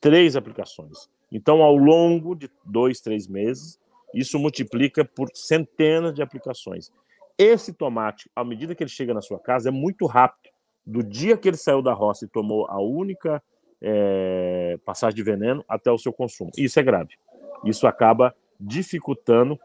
[0.00, 1.10] Três aplicações.
[1.30, 3.78] Então, ao longo de dois, três meses,
[4.14, 6.92] isso multiplica por centenas de aplicações.
[7.36, 10.50] Esse tomate, à medida que ele chega na sua casa, é muito rápido.
[10.86, 13.42] Do dia que ele saiu da roça e tomou a única
[13.82, 16.50] é, passagem de veneno até o seu consumo.
[16.56, 17.16] Isso é grave.
[17.64, 19.58] Isso acaba dificultando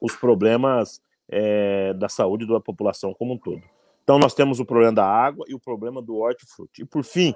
[0.00, 3.62] os problemas é, da saúde da população como um todo.
[4.02, 6.82] Então, nós temos o problema da água e o problema do hortifruti.
[6.82, 7.32] E, por fim,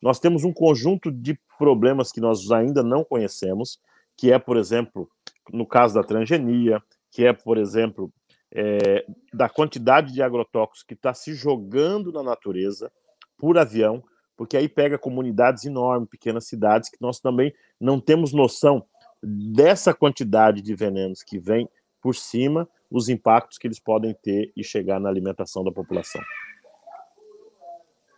[0.00, 3.78] nós temos um conjunto de problemas que nós ainda não conhecemos,
[4.16, 5.08] que é, por exemplo,
[5.52, 8.10] no caso da transgenia, que é, por exemplo,
[8.50, 12.90] é, da quantidade de agrotóxicos que está se jogando na natureza
[13.36, 14.02] por avião,
[14.36, 18.84] porque aí pega comunidades enormes, pequenas cidades, que nós também não temos noção
[19.22, 21.68] dessa quantidade de venenos que vem
[22.00, 26.22] por cima os impactos que eles podem ter e chegar na alimentação da população.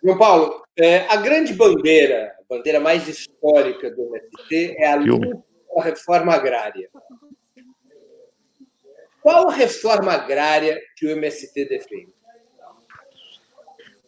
[0.03, 5.43] João Paulo, é, a grande bandeira, a bandeira mais histórica do MST é a luta
[5.69, 6.89] pela reforma agrária.
[9.21, 12.15] Qual a reforma agrária que o MST defende?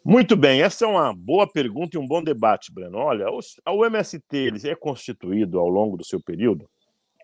[0.05, 2.99] Muito bem, essa é uma boa pergunta e um bom debate, Breno.
[2.99, 6.71] Olha, o MST ele é constituído ao longo do seu período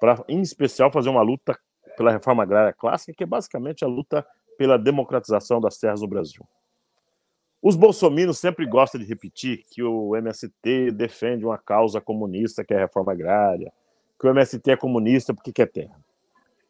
[0.01, 1.59] para, em especial, fazer uma luta
[1.97, 4.27] pela reforma agrária clássica, que é basicamente a luta
[4.57, 6.47] pela democratização das terras no Brasil.
[7.63, 12.77] Os bolsominions sempre gostam de repetir que o MST defende uma causa comunista, que é
[12.77, 13.73] a reforma agrária,
[14.21, 15.99] que o MST é comunista porque quer terra.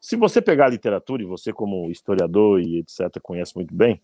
[0.00, 4.00] Se você pegar a literatura, e você, como historiador e etc., conhece muito bem,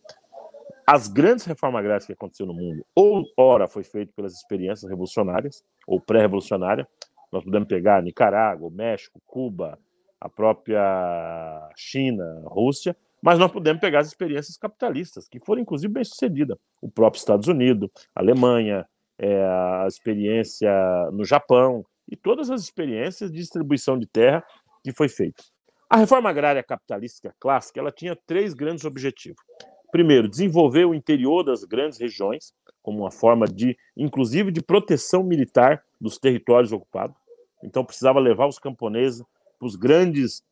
[0.86, 5.62] as grandes reformas agrárias que aconteceram no mundo, ou ora foi feito pelas experiências revolucionárias,
[5.86, 6.86] ou pré-revolucionárias,
[7.30, 9.78] nós podemos pegar Nicarágua, México, Cuba,
[10.20, 16.04] a própria China, Rússia, mas nós podemos pegar as experiências capitalistas, que foram inclusive bem
[16.04, 16.56] sucedidas.
[16.80, 18.86] O próprio Estados Unidos, Alemanha,
[19.18, 20.70] é, a experiência
[21.12, 24.42] no Japão e todas as experiências de distribuição de terra
[24.82, 25.42] que foi feita.
[25.88, 29.42] A reforma agrária capitalista clássica ela tinha três grandes objetivos.
[29.90, 35.82] Primeiro, desenvolver o interior das grandes regiões como uma forma de, inclusive, de proteção militar
[36.00, 37.16] dos territórios ocupados.
[37.62, 39.22] Então, precisava levar os camponeses
[39.60, 40.42] para os grandes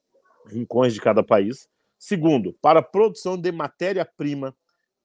[0.46, 1.66] rincões de cada país.
[1.98, 4.54] Segundo, para a produção de matéria-prima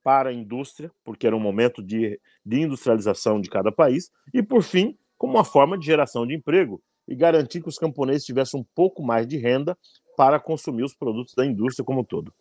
[0.04, 4.12] para a indústria, porque era um momento de, de industrialização de cada país.
[4.34, 8.26] E, por fim, como uma forma de geração de emprego e garantir que os camponeses
[8.26, 9.78] tivessem um pouco mais de renda
[10.18, 12.34] para consumir os produtos da indústria como um todo.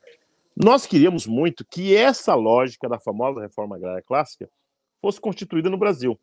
[0.56, 4.50] Nós queríamos muito que essa lógica da famosa reforma agrária clássica
[5.00, 6.18] fosse constituída no Brasil,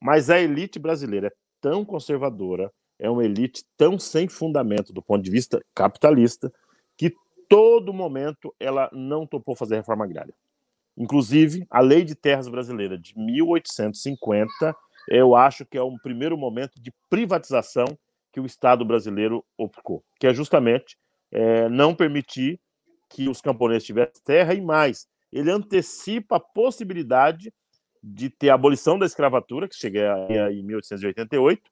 [0.00, 5.22] mas a elite brasileira é tão conservadora, é uma elite tão sem fundamento do ponto
[5.22, 6.52] de vista capitalista
[6.96, 7.14] que
[7.48, 10.34] todo momento ela não topou fazer reforma agrária.
[10.96, 14.76] Inclusive, a Lei de Terras Brasileira de 1850,
[15.08, 17.86] eu acho que é um primeiro momento de privatização
[18.32, 20.98] que o Estado brasileiro optou, que é justamente
[21.30, 22.60] é, não permitir
[23.08, 27.52] que os camponeses tivessem terra e mais, ele antecipa a possibilidade
[28.02, 30.14] de ter a abolição da escravatura, que chega
[30.50, 31.62] em 1888,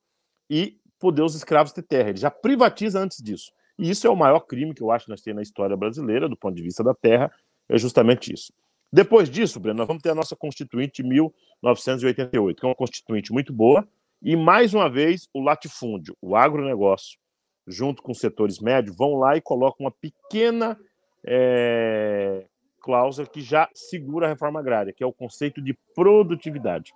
[0.48, 2.10] e poder os escravos ter terra.
[2.10, 3.52] Ele já privatiza antes disso.
[3.78, 6.28] E isso é o maior crime que eu acho que nós temos na história brasileira,
[6.28, 7.30] do ponto de vista da terra,
[7.68, 8.52] é justamente isso.
[8.92, 13.52] Depois disso, Breno, nós vamos ter a nossa Constituinte 1988, que é uma Constituinte muito
[13.52, 13.86] boa,
[14.22, 17.18] e mais uma vez o latifúndio, o agronegócio,
[17.66, 20.78] junto com os setores médios, vão lá e colocam uma pequena
[21.24, 22.46] é,
[22.80, 26.94] cláusula que já segura a reforma agrária, que é o conceito de produtividade.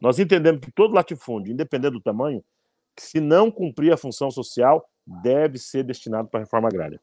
[0.00, 2.42] Nós entendemos que todo latifúndio, independente do tamanho,
[2.98, 7.00] se não cumprir a função social, deve ser destinado para a reforma agrária.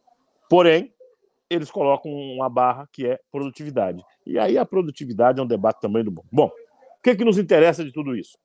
[0.50, 0.94] Porém,
[1.50, 4.04] eles colocam uma barra que é produtividade.
[4.26, 6.24] E aí a produtividade é um debate também do bom.
[6.32, 8.38] Bom, o que, é que nos interessa de tudo isso?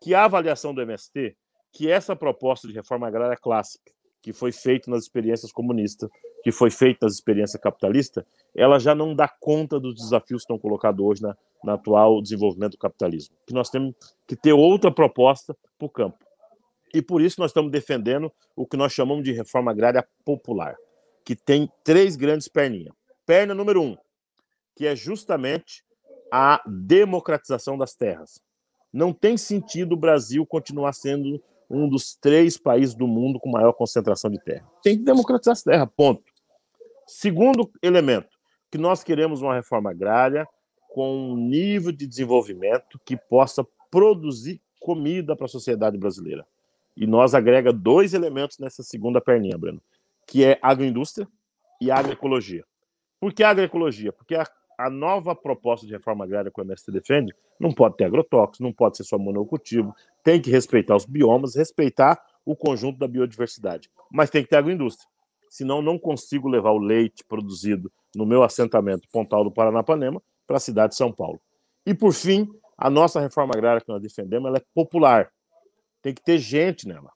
[0.00, 1.36] que a avaliação do MST,
[1.72, 6.10] que essa proposta de reforma agrária clássica, que foi feita nas experiências comunistas,
[6.42, 8.24] que foi feita nas experiências capitalistas,
[8.54, 12.72] ela já não dá conta dos desafios que estão colocados hoje na, na atual desenvolvimento
[12.72, 13.34] do capitalismo.
[13.46, 13.94] Que nós temos
[14.26, 16.18] que ter outra proposta para o campo.
[16.92, 20.76] E por isso nós estamos defendendo o que nós chamamos de reforma agrária popular,
[21.24, 22.94] que tem três grandes perninhas.
[23.24, 23.96] Perna número um,
[24.74, 25.84] que é justamente
[26.32, 28.40] a democratização das terras.
[28.92, 33.72] Não tem sentido o Brasil continuar sendo um dos três países do mundo com maior
[33.72, 34.68] concentração de terra.
[34.82, 36.24] Tem que democratizar as terras, ponto.
[37.06, 38.28] Segundo elemento,
[38.70, 40.46] que nós queremos uma reforma agrária
[40.88, 46.46] com um nível de desenvolvimento que possa produzir comida para a sociedade brasileira.
[47.00, 49.80] E nós agrega dois elementos nessa segunda perninha, Breno,
[50.26, 51.26] que é agroindústria
[51.80, 52.62] e agroecologia.
[53.18, 54.12] Por que agroecologia?
[54.12, 54.46] Porque a,
[54.78, 58.70] a nova proposta de reforma agrária que o MST defende não pode ter agrotóxicos, não
[58.70, 63.90] pode ser só monocultivo, tem que respeitar os biomas, respeitar o conjunto da biodiversidade.
[64.12, 65.08] Mas tem que ter agroindústria.
[65.48, 70.60] Senão, não consigo levar o leite produzido no meu assentamento Pontal do Paranapanema para a
[70.60, 71.40] cidade de São Paulo.
[71.86, 75.30] E, por fim, a nossa reforma agrária que nós defendemos ela é popular.
[76.02, 77.10] Tem que ter gente nela.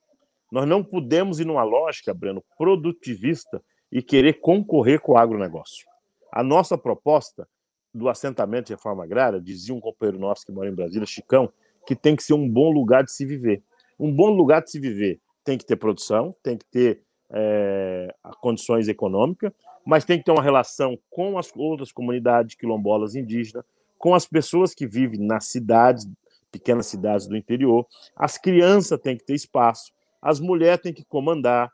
[0.50, 5.86] Nós não podemos ir numa lógica, Breno, produtivista e querer concorrer com o agronegócio.
[6.32, 7.48] A nossa proposta
[7.94, 11.50] do assentamento de reforma agrária, dizia um companheiro nosso que mora em Brasília, Chicão,
[11.86, 13.62] que tem que ser um bom lugar de se viver.
[13.98, 18.88] Um bom lugar de se viver tem que ter produção, tem que ter é, condições
[18.88, 19.52] econômicas,
[19.84, 23.64] mas tem que ter uma relação com as outras comunidades quilombolas indígenas,
[23.98, 26.08] com as pessoas que vivem nas cidades,
[26.54, 27.84] pequenas cidades do interior.
[28.14, 31.68] As crianças têm que ter espaço, as mulheres têm que comandar.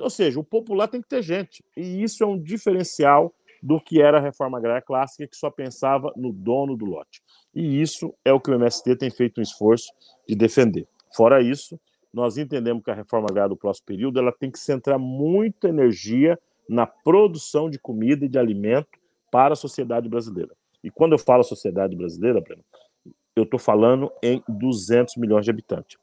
[0.00, 1.62] Ou seja, o popular tem que ter gente.
[1.76, 6.12] E isso é um diferencial do que era a reforma agrária clássica, que só pensava
[6.16, 7.22] no dono do lote.
[7.54, 9.92] E isso é o que o MST tem feito um esforço
[10.26, 10.88] de defender.
[11.14, 11.78] Fora isso,
[12.12, 16.38] nós entendemos que a reforma agrária do próximo período ela tem que centrar muita energia
[16.68, 18.98] na produção de comida e de alimento
[19.30, 20.54] para a sociedade brasileira.
[20.82, 22.64] E quando eu falo sociedade brasileira, Breno,
[23.34, 25.98] eu estou falando em 200 milhões de habitantes.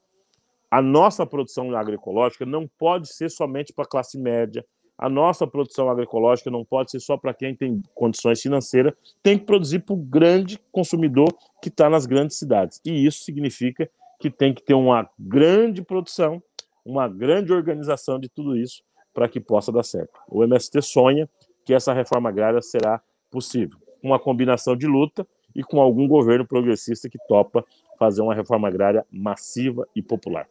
[0.70, 4.66] A nossa produção agroecológica não pode ser somente para a classe média,
[5.00, 9.46] a nossa produção agroecológica não pode ser só para quem tem condições financeiras, tem que
[9.46, 11.30] produzir para o grande consumidor
[11.62, 12.82] que está nas grandes cidades.
[12.86, 13.90] E isso significa
[14.20, 16.44] que tem que ter uma grande produção,
[16.86, 20.20] uma grande organização de tudo isso para que possa dar certo.
[20.28, 21.30] O MST sonha
[21.66, 27.10] que essa reforma agrária será possível, uma combinação de luta e com algum governo progressista
[27.10, 27.64] que topa
[27.98, 30.48] fazer uma reforma agrária massiva e popular.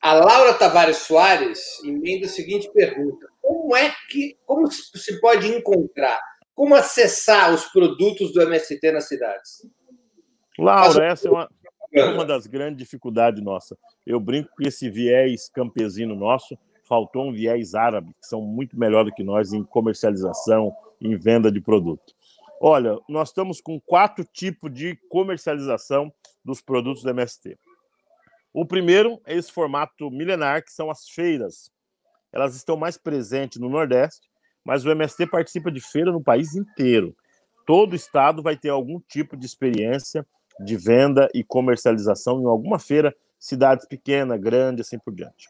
[0.00, 6.20] A Laura Tavares Soares emenda a seguinte pergunta: Como é que como se pode encontrar,
[6.54, 9.66] como acessar os produtos do MST nas cidades?
[10.58, 11.50] Laura, essa é uma,
[11.92, 13.76] é uma das grandes dificuldades nossa.
[14.06, 16.58] Eu brinco que esse viés campesino nosso
[16.88, 21.50] faltou um viés árabe, que são muito melhor do que nós em comercialização, em venda
[21.50, 22.14] de produto.
[22.62, 26.12] Olha, nós estamos com quatro tipos de comercialização
[26.44, 27.58] dos produtos do MST.
[28.52, 31.72] O primeiro é esse formato milenar, que são as feiras.
[32.30, 34.28] Elas estão mais presentes no Nordeste,
[34.62, 37.16] mas o MST participa de feira no país inteiro.
[37.66, 40.26] Todo estado vai ter algum tipo de experiência
[40.62, 45.48] de venda e comercialização em alguma feira, cidades pequenas, grandes, assim por diante.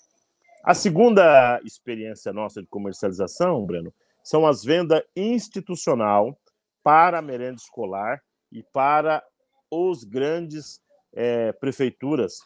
[0.62, 3.92] A segunda experiência nossa de comercialização, Breno,
[4.22, 6.38] são as vendas institucional
[6.82, 9.22] para a merenda escolar e para
[9.70, 10.80] os grandes
[11.12, 12.40] é, prefeituras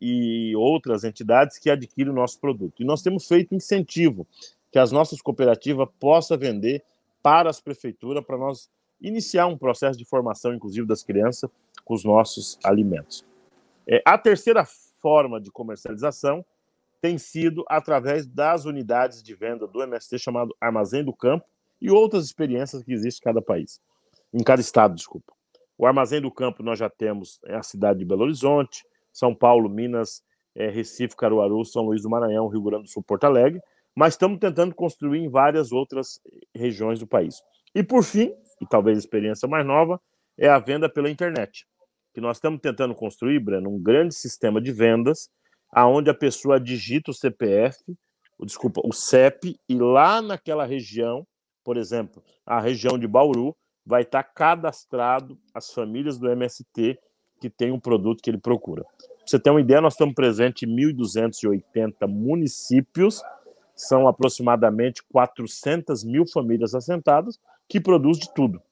[0.00, 2.82] e outras entidades que adquirem o nosso produto.
[2.82, 4.26] E nós temos feito incentivo
[4.72, 6.82] que as nossas cooperativas possam vender
[7.22, 11.50] para as prefeituras, para nós iniciar um processo de formação, inclusive das crianças,
[11.84, 13.24] com os nossos alimentos.
[13.86, 16.44] É, a terceira forma de comercialização
[17.00, 21.46] tem sido através das unidades de venda do MST chamado Armazém do Campo
[21.80, 23.80] e outras experiências que existem em cada país,
[24.32, 25.32] em cada estado, desculpa.
[25.76, 29.68] O Armazém do Campo nós já temos é a cidade de Belo Horizonte, são Paulo,
[29.68, 30.22] Minas,
[30.54, 33.60] é, Recife, Caruaru, São Luís do Maranhão, Rio Grande do Sul, Porto Alegre,
[33.94, 36.20] mas estamos tentando construir em várias outras
[36.54, 37.36] regiões do país.
[37.74, 40.00] E por fim, e talvez a experiência mais nova,
[40.38, 41.66] é a venda pela internet,
[42.14, 45.28] que nós estamos tentando construir, Breno, um grande sistema de vendas,
[45.72, 47.78] aonde a pessoa digita o CPF,
[48.44, 51.26] desculpa, o CEP, e lá naquela região,
[51.64, 56.98] por exemplo, a região de Bauru, vai estar cadastrado as famílias do MST
[57.40, 58.82] que tem um produto que ele procura.
[58.82, 63.22] Pra você ter uma ideia, nós estamos presentes em 1.280 municípios,
[63.74, 68.62] são aproximadamente 400 mil famílias assentadas que produzem de tudo.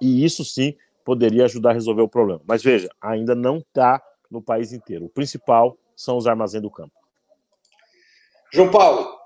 [0.00, 0.74] E isso sim
[1.04, 2.40] poderia ajudar a resolver o problema.
[2.46, 5.06] Mas veja, ainda não está no país inteiro.
[5.06, 6.92] O principal são os armazéns do campo.
[8.52, 9.18] João Paulo,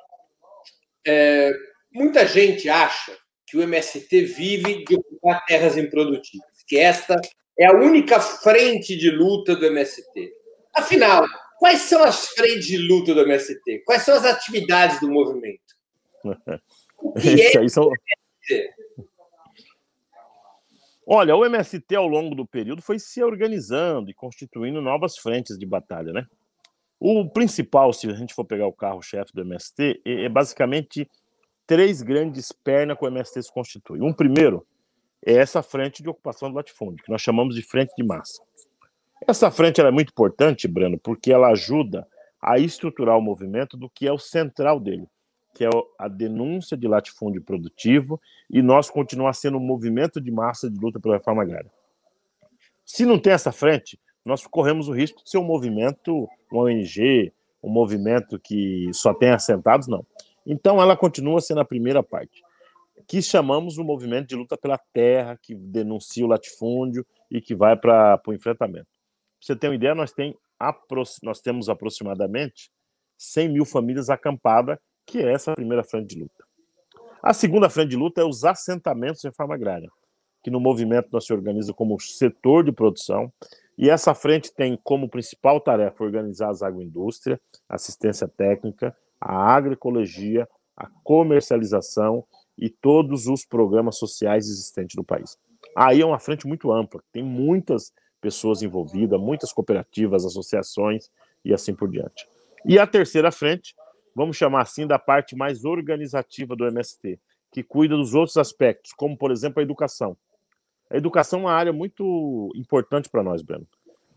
[1.06, 1.52] é,
[1.94, 3.16] muita gente acha
[3.46, 7.20] que o MST vive de ocupar terras improdutivas, que esta
[7.58, 10.32] é a única frente de luta do MST.
[10.74, 11.24] Afinal,
[11.58, 13.82] quais são as frentes de luta do MST?
[13.84, 15.60] Quais são as atividades do movimento?
[17.16, 17.90] Isso aí são...
[21.06, 25.66] Olha, o MST ao longo do período foi se organizando e constituindo novas frentes de
[25.66, 26.24] batalha, né?
[26.98, 31.10] O principal, se a gente for pegar o carro-chefe do MST, é, é basicamente
[31.72, 34.02] três grandes pernas que o MST se constitui.
[34.02, 34.66] Um primeiro
[35.24, 38.42] é essa frente de ocupação do latifúndio, que nós chamamos de frente de massa.
[39.26, 42.06] Essa frente é muito importante, Breno, porque ela ajuda
[42.42, 45.06] a estruturar o movimento do que é o central dele,
[45.54, 48.20] que é a denúncia de latifúndio produtivo,
[48.50, 51.72] e nós continuar sendo um movimento de massa de luta pela reforma agrária.
[52.84, 57.32] Se não tem essa frente, nós corremos o risco de ser um movimento, uma ONG,
[57.62, 60.04] um movimento que só tem assentados, não.
[60.46, 62.42] Então, ela continua sendo a primeira parte,
[63.06, 67.76] que chamamos o movimento de luta pela terra, que denuncia o latifúndio e que vai
[67.76, 68.86] para o enfrentamento.
[68.86, 70.36] Para você ter uma ideia, nós, tem,
[71.22, 72.70] nós temos aproximadamente
[73.18, 76.44] 100 mil famílias acampadas, que é essa primeira frente de luta.
[77.22, 79.88] A segunda frente de luta é os assentamentos de reforma agrária,
[80.42, 83.32] que no movimento nós se organiza como setor de produção
[83.78, 87.38] e essa frente tem como principal tarefa organizar as agroindústrias,
[87.68, 92.24] assistência técnica, a agroecologia, a comercialização
[92.58, 95.38] e todos os programas sociais existentes no país.
[95.76, 101.10] Aí é uma frente muito ampla, tem muitas pessoas envolvidas, muitas cooperativas, associações
[101.44, 102.26] e assim por diante.
[102.64, 103.74] E a terceira frente,
[104.14, 107.18] vamos chamar assim da parte mais organizativa do MST,
[107.50, 110.16] que cuida dos outros aspectos, como por exemplo a educação.
[110.90, 113.66] A educação é uma área muito importante para nós, Breno.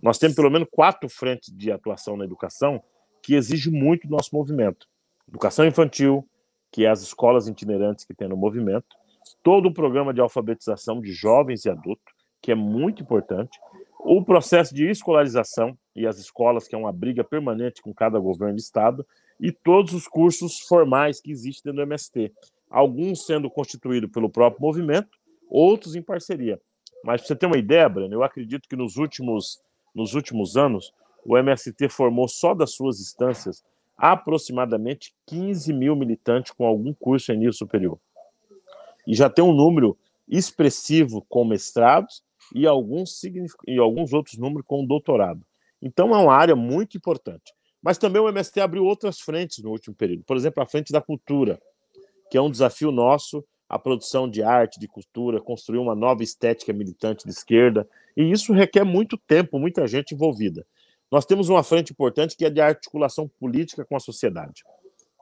[0.01, 2.84] Nós temos pelo menos quatro frentes de atuação na educação
[3.24, 4.88] que exige muito do nosso movimento.
[5.28, 6.28] Educação infantil,
[6.71, 8.88] que é as escolas itinerantes que tem no movimento,
[9.43, 13.57] todo o programa de alfabetização de jovens e adultos, que é muito importante,
[13.99, 18.55] o processo de escolarização e as escolas, que é uma briga permanente com cada governo
[18.55, 19.05] de estado,
[19.39, 22.32] e todos os cursos formais que existem do MST,
[22.69, 25.17] alguns sendo constituídos pelo próprio movimento
[25.49, 26.59] outros em parceria.
[27.03, 29.61] Mas para você ter uma ideia, Breno, eu acredito que nos últimos,
[29.93, 30.93] nos últimos anos,
[31.26, 33.63] o MST formou só das suas instâncias
[33.98, 38.00] aproximadamente 15 mil militantes com algum curso em nível superior.
[39.08, 42.24] E já tem um número expressivo com mestrados
[42.54, 43.22] e alguns,
[43.68, 45.46] e alguns outros números com doutorado.
[45.82, 47.54] Então é uma área muito importante.
[47.82, 50.24] Mas também o MST abriu outras frentes no último período.
[50.24, 51.60] Por exemplo, a frente da cultura,
[52.32, 56.72] que é um desafio nosso a produção de arte, de cultura, construir uma nova estética
[56.72, 60.66] militante de esquerda, e isso requer muito tempo, muita gente envolvida.
[61.12, 64.64] Nós temos uma frente importante que é de articulação política com a sociedade,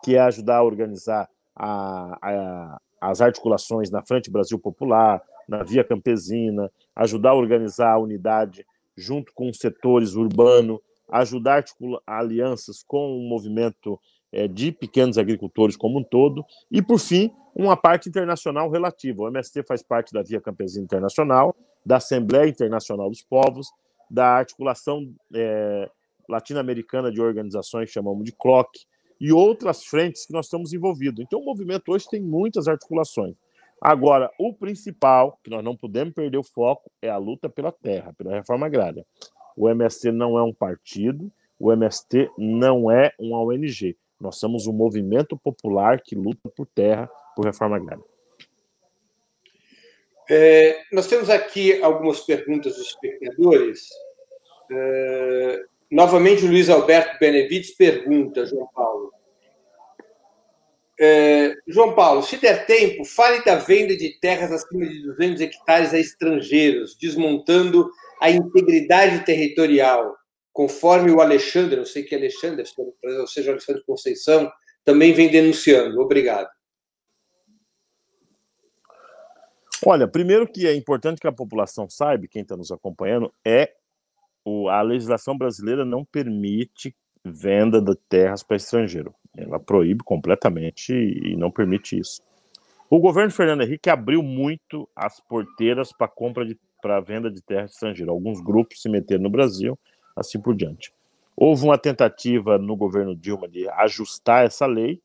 [0.04, 5.84] que é ajudar a organizar a, a, as articulações na Frente Brasil Popular, na Via
[5.84, 8.66] Campesina, ajudar a organizar a unidade
[8.96, 14.00] junto com os setores urbano, ajudar a articular alianças com o movimento
[14.32, 19.24] é, de pequenos agricultores como um todo, e, por fim, uma parte internacional relativa.
[19.24, 21.56] O MST faz parte da Via Campesina Internacional,
[21.86, 23.68] da Assembleia Internacional dos Povos,
[24.14, 25.90] da articulação é,
[26.30, 28.70] latino-americana de organizações chamamos de CLOC,
[29.20, 31.20] e outras frentes que nós estamos envolvidos.
[31.20, 33.36] Então, o movimento hoje tem muitas articulações.
[33.82, 38.14] Agora, o principal, que nós não podemos perder o foco, é a luta pela terra,
[38.14, 39.06] pela reforma agrária.
[39.58, 43.98] O MST não é um partido, o MST não é uma ONG.
[44.20, 48.04] Nós somos um movimento popular que luta por terra, por reforma agrária.
[50.30, 53.88] É, nós temos aqui algumas perguntas dos espectadores.
[54.72, 55.60] É,
[55.92, 59.12] novamente, o Luiz Alberto Benevides pergunta, João Paulo.
[61.00, 65.94] É, João Paulo, se der tempo, fale da venda de terras acima de 200 hectares
[65.94, 67.90] a estrangeiros, desmontando
[68.22, 70.16] a integridade territorial
[70.54, 72.64] conforme o Alexandre, não sei que Alexandre,
[73.20, 74.52] ou seja, Alexandre Conceição,
[74.86, 76.00] também vem denunciando.
[76.00, 76.48] Obrigado.
[79.86, 83.74] Olha, primeiro que é importante que a população saiba, quem está nos acompanhando, é
[84.46, 89.14] o, a legislação brasileira não permite venda de terras para estrangeiro.
[89.36, 92.22] Ela proíbe completamente e não permite isso.
[92.90, 97.72] O governo Fernando Henrique abriu muito as porteiras para compra de para venda de terras
[97.72, 98.12] estrangeira.
[98.12, 99.80] Alguns grupos se meteram no Brasil
[100.16, 100.94] assim por diante.
[101.36, 105.02] Houve uma tentativa no governo Dilma de ajustar essa lei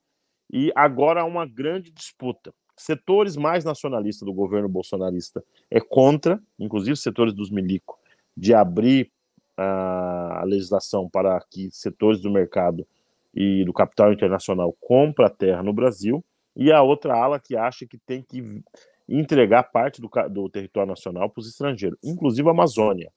[0.53, 2.53] e agora há uma grande disputa.
[2.79, 7.99] Setores mais nacionalistas do governo bolsonarista é contra, inclusive setores dos milico,
[8.37, 9.11] de abrir
[9.57, 12.87] a, legislação para que setores do mercado
[13.35, 16.25] e do capital internacional compra a terra no Brasil,
[16.55, 18.63] e a outra ala que acha que tem que
[19.09, 23.13] entregar parte do, do território nacional para os estrangeiros, inclusive a Amazônia.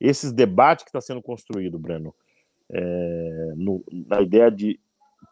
[0.00, 2.14] Esses debates que está sendo construído, Breno,
[2.70, 4.80] é, no, na ideia de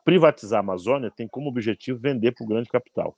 [0.04, 3.16] privatizar a Amazônia, tem como objetivo vender para o grande capital.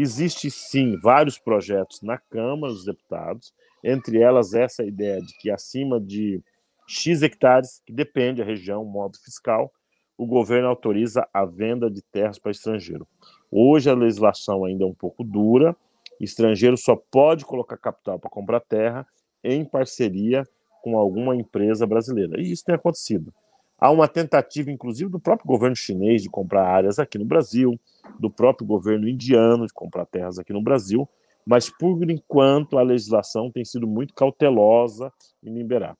[0.00, 6.00] Existe sim vários projetos na Câmara dos Deputados, entre elas essa ideia de que acima
[6.00, 6.40] de
[6.86, 9.72] X hectares, que depende da região, modo fiscal,
[10.16, 13.08] o governo autoriza a venda de terras para estrangeiro.
[13.50, 15.76] Hoje a legislação ainda é um pouco dura,
[16.20, 19.04] estrangeiro só pode colocar capital para comprar terra
[19.42, 20.44] em parceria
[20.80, 22.40] com alguma empresa brasileira.
[22.40, 23.34] E isso tem acontecido.
[23.76, 27.78] Há uma tentativa, inclusive, do próprio governo chinês de comprar áreas aqui no Brasil,
[28.18, 31.08] do próprio governo indiano de comprar terras aqui no Brasil,
[31.46, 35.12] mas por enquanto a legislação tem sido muito cautelosa
[35.42, 35.96] em liberar.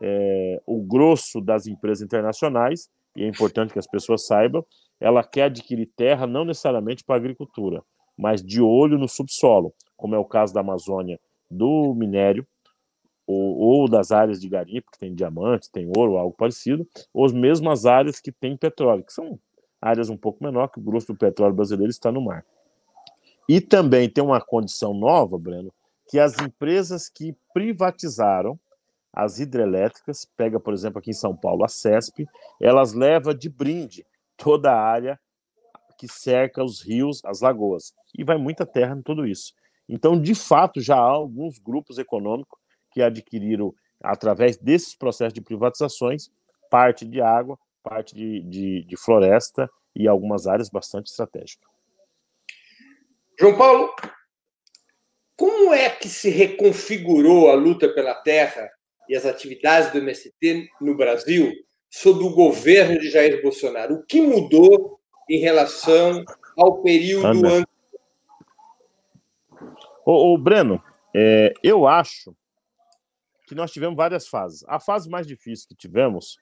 [0.00, 4.64] É, o grosso das empresas internacionais, e é importante que as pessoas saibam,
[5.00, 7.82] ela quer adquirir terra não necessariamente para agricultura,
[8.16, 11.18] mas de olho no subsolo, como é o caso da Amazônia
[11.50, 12.46] do minério,
[13.26, 17.32] ou, ou, das áreas de garimpo, que tem diamante, tem ouro, algo parecido, ou as
[17.32, 19.38] mesmas áreas que tem petróleo, que são
[19.82, 22.46] áreas um pouco menor, que o grosso do petróleo brasileiro está no mar.
[23.48, 25.72] E também tem uma condição nova, Breno,
[26.08, 28.58] que as empresas que privatizaram
[29.12, 32.26] as hidrelétricas, pega, por exemplo, aqui em São Paulo, a CESP,
[32.60, 34.06] elas levam de brinde
[34.36, 35.20] toda a área
[35.98, 37.92] que cerca os rios, as lagoas.
[38.16, 39.52] E vai muita terra em tudo isso.
[39.88, 42.58] Então, de fato, já há alguns grupos econômicos
[42.90, 46.30] que adquiriram, através desses processos de privatizações,
[46.70, 51.68] parte de água, parte de, de, de floresta e algumas áreas bastante estratégicas.
[53.38, 53.94] João Paulo,
[55.36, 58.70] como é que se reconfigurou a luta pela terra
[59.08, 61.52] e as atividades do MST no Brasil
[61.90, 63.96] sob o governo de Jair Bolsonaro?
[63.96, 66.24] O que mudou em relação
[66.56, 67.72] ao período antes?
[70.04, 70.82] Ô, ô Breno,
[71.14, 72.34] é, eu acho
[73.46, 74.64] que nós tivemos várias fases.
[74.66, 76.38] A fase mais difícil que tivemos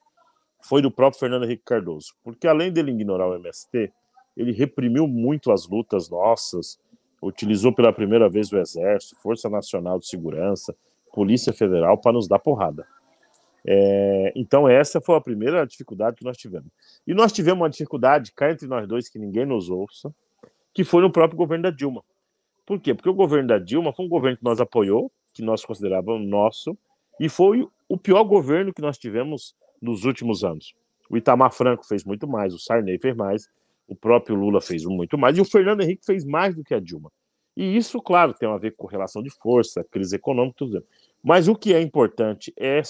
[0.61, 3.91] foi do próprio Fernando Henrique Cardoso, porque além dele ignorar o MST,
[4.35, 6.79] ele reprimiu muito as lutas nossas,
[7.21, 10.75] utilizou pela primeira vez o Exército, Força Nacional de Segurança,
[11.13, 12.85] Polícia Federal para nos dar porrada.
[13.65, 16.69] É, então, essa foi a primeira dificuldade que nós tivemos.
[17.05, 20.13] E nós tivemos uma dificuldade, cá entre nós dois, que ninguém nos ouça,
[20.73, 22.03] que foi no próprio governo da Dilma.
[22.65, 22.93] Por quê?
[22.93, 26.77] Porque o governo da Dilma foi um governo que nós apoiou, que nós considerávamos nosso,
[27.19, 30.73] e foi o pior governo que nós tivemos nos últimos anos.
[31.09, 33.49] O Itamar Franco fez muito mais, o Sarney fez mais,
[33.87, 36.79] o próprio Lula fez muito mais, e o Fernando Henrique fez mais do que a
[36.79, 37.11] Dilma.
[37.55, 40.85] E isso, claro, tem a ver com relação de força, crise econômica, tudo.
[41.21, 42.81] Mas o que é importante é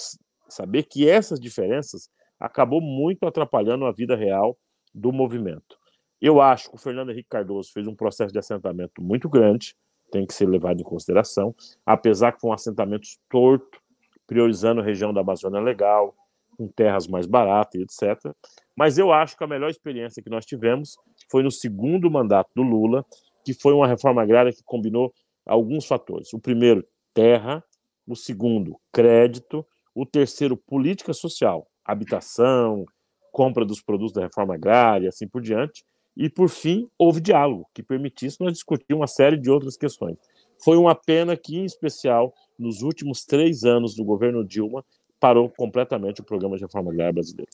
[0.48, 4.58] saber que essas diferenças acabou muito atrapalhando a vida real
[4.94, 5.80] do movimento.
[6.22, 9.76] Eu acho que o Fernando Henrique Cardoso fez um processo de assentamento muito grande,
[10.12, 13.82] tem que ser levado em consideração, apesar que foi um assentamento torto,
[14.28, 16.16] priorizando a região da Amazônia Legal,
[16.58, 18.34] com terras mais baratas, etc.
[18.76, 20.95] Mas eu acho que a melhor experiência que nós tivemos
[21.30, 23.06] foi no segundo mandato do Lula,
[23.43, 25.14] que foi uma reforma agrária que combinou
[25.45, 26.34] alguns fatores.
[26.34, 27.64] O primeiro, terra.
[28.08, 29.66] O segundo, crédito.
[29.93, 32.86] O terceiro, política social, habitação,
[33.32, 35.84] compra dos produtos da reforma agrária, assim por diante.
[36.16, 40.18] E, por fim, houve diálogo, que permitisse nós discutir uma série de outras questões.
[40.64, 44.84] Foi uma pena que, em especial, nos últimos três anos do governo Dilma,
[45.22, 47.51] parou completamente o programa de reforma agrária brasileiro.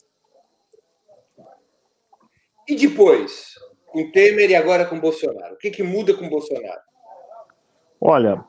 [2.66, 3.54] E depois,
[3.86, 5.54] com Temer e agora com Bolsonaro?
[5.54, 6.80] O que, que muda com Bolsonaro?
[8.00, 8.44] Olha,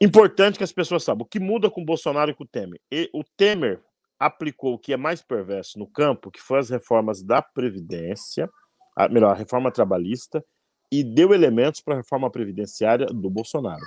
[0.00, 2.80] importante que as pessoas saibam o que muda com Bolsonaro e com o Temer.
[2.92, 3.82] E o Temer
[4.18, 8.48] aplicou o que é mais perverso no campo, que foi as reformas da Previdência,
[8.96, 10.44] a, melhor, a reforma trabalhista,
[10.92, 13.82] e deu elementos para a reforma previdenciária do Bolsonaro.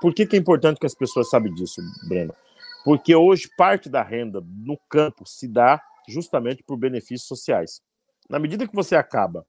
[0.00, 2.34] Por que, que é importante que as pessoas saibam disso, Breno?
[2.84, 7.82] Porque hoje parte da renda no campo se dá justamente por benefícios sociais.
[8.28, 9.46] Na medida que você acaba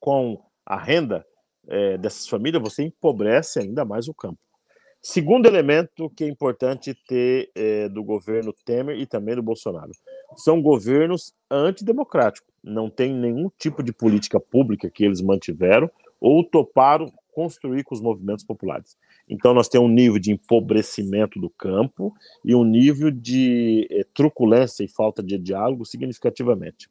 [0.00, 1.26] com a renda
[1.68, 4.38] é, dessas famílias, você empobrece ainda mais o campo.
[5.02, 9.92] Segundo elemento que é importante ter é, do governo Temer e também do Bolsonaro:
[10.36, 12.50] são governos antidemocráticos.
[12.62, 18.00] Não tem nenhum tipo de política pública que eles mantiveram ou toparam construir com os
[18.00, 18.96] movimentos populares.
[19.28, 24.82] Então, nós temos um nível de empobrecimento do campo e um nível de é, truculência
[24.82, 26.88] e falta de diálogo significativamente.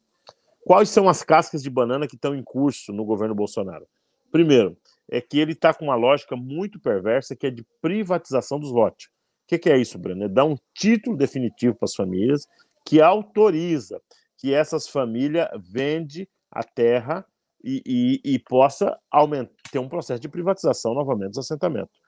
[0.64, 3.88] Quais são as cascas de banana que estão em curso no governo Bolsonaro?
[4.30, 4.76] Primeiro,
[5.10, 9.08] é que ele está com uma lógica muito perversa que é de privatização dos lotes.
[9.48, 10.24] que, que é isso, Breno?
[10.24, 12.46] É dar um título definitivo para as famílias
[12.84, 14.00] que autoriza
[14.38, 17.26] que essas famílias vendem a terra
[17.66, 17.82] e,
[18.24, 22.00] e, e possa aumentar, ter um processo de privatização novamente dos assentamentos.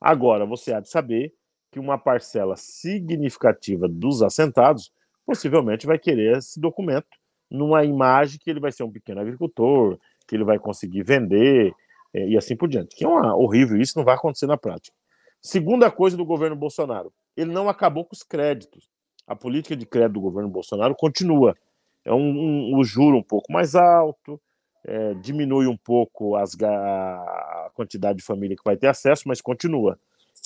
[0.00, 1.32] Agora, você há de saber
[1.70, 4.92] que uma parcela significativa dos assentados
[5.26, 7.08] possivelmente vai querer esse documento
[7.50, 11.72] numa imagem que ele vai ser um pequeno agricultor, que ele vai conseguir vender
[12.12, 12.94] é, e assim por diante.
[12.94, 14.96] Que é uma, horrível, isso não vai acontecer na prática.
[15.40, 18.88] Segunda coisa do governo Bolsonaro, ele não acabou com os créditos.
[19.26, 21.56] A política de crédito do governo Bolsonaro continua.
[22.04, 24.40] É um, um, um juro um pouco mais alto,
[24.84, 29.98] é, diminui um pouco as, a quantidade de família que vai ter acesso, mas continua.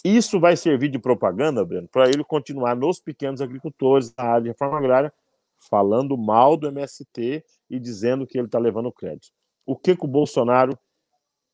[0.05, 4.49] Isso vai servir de propaganda, Breno, para ele continuar nos pequenos agricultores, na área de
[4.49, 5.13] reforma agrária,
[5.69, 9.33] falando mal do MST e dizendo que ele está levando crédito.
[9.67, 10.79] O que, que o Bolsonaro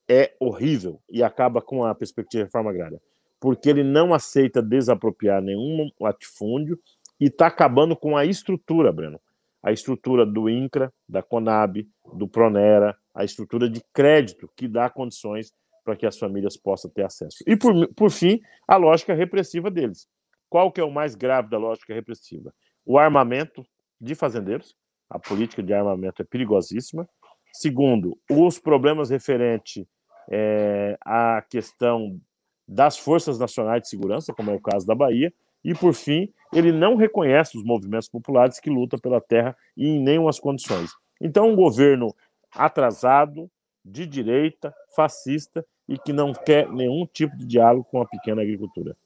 [0.08, 3.00] é horrível e acaba com a perspectiva de reforma agrária?
[3.40, 6.78] Porque ele não aceita desapropriar nenhum latifúndio
[7.18, 9.18] e está acabando com a estrutura, Breno.
[9.64, 15.52] A estrutura do INCRA, da CONAB, do PRONERA, a estrutura de crédito que dá condições
[15.84, 17.38] para que as famílias possam ter acesso.
[17.46, 20.06] E, por, por fim, a lógica repressiva deles.
[20.48, 22.52] Qual que é o mais grave da lógica repressiva?
[22.84, 23.64] O armamento
[24.00, 24.74] de fazendeiros.
[25.08, 27.08] A política de armamento é perigosíssima.
[27.52, 29.86] Segundo, os problemas referentes
[30.30, 32.20] é, à questão
[32.66, 35.32] das forças nacionais de segurança, como é o caso da Bahia.
[35.64, 40.38] E, por fim, ele não reconhece os movimentos populares que lutam pela terra em nenhumas
[40.38, 40.90] condições.
[41.20, 42.14] Então, um governo
[42.52, 43.50] atrasado,
[43.84, 48.96] de direita, fascista, e que não quer nenhum tipo de diálogo com a pequena agricultura.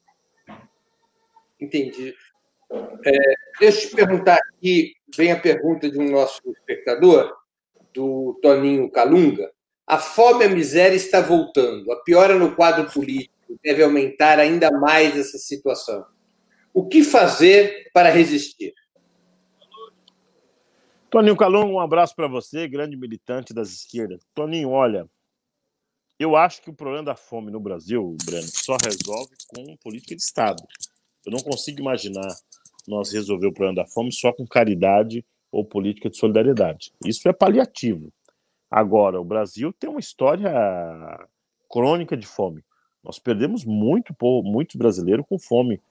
[1.59, 2.15] Entendi.
[3.05, 3.17] É,
[3.59, 7.35] deixa eu te perguntar aqui, vem a pergunta de um nosso espectador,
[7.93, 9.51] do Toninho Calunga.
[9.85, 11.91] A fome e a miséria está voltando.
[11.91, 16.05] A piora no quadro político deve aumentar ainda mais essa situação.
[16.79, 18.73] O que fazer para resistir?
[21.09, 24.21] Toninho Calunga, um abraço para você, grande militante das esquerdas.
[24.33, 25.05] Toninho, olha,
[26.17, 30.21] eu acho que o problema da fome no Brasil, Breno, só resolve com política de
[30.21, 30.63] Estado.
[31.25, 32.33] Eu não consigo imaginar
[32.87, 36.93] nós resolver o problema da fome só com caridade ou política de solidariedade.
[37.05, 38.09] Isso é paliativo.
[38.71, 40.49] Agora, o Brasil tem uma história
[41.69, 42.63] crônica de fome.
[43.03, 44.15] Nós perdemos muito,
[44.45, 45.81] muitos brasileiros com fome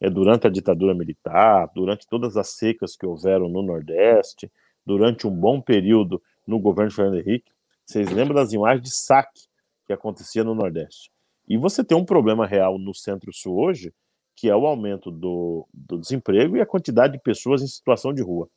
[0.00, 4.50] é, durante a ditadura militar, durante todas as secas que houveram no Nordeste,
[4.84, 7.50] durante um bom período no governo de Fernando Henrique.
[7.84, 9.42] Vocês lembram das imagens de saque
[9.86, 11.10] que acontecia no Nordeste.
[11.48, 13.92] E você tem um problema real no Centro-Sul hoje,
[14.34, 18.22] que é o aumento do, do desemprego e a quantidade de pessoas em situação de
[18.22, 18.48] rua.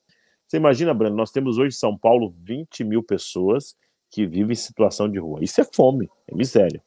[0.46, 3.76] Você imagina, Breno, nós temos hoje em São Paulo 20 mil pessoas
[4.10, 5.40] que vivem em situação de rua.
[5.44, 6.84] Isso é fome, é miséria.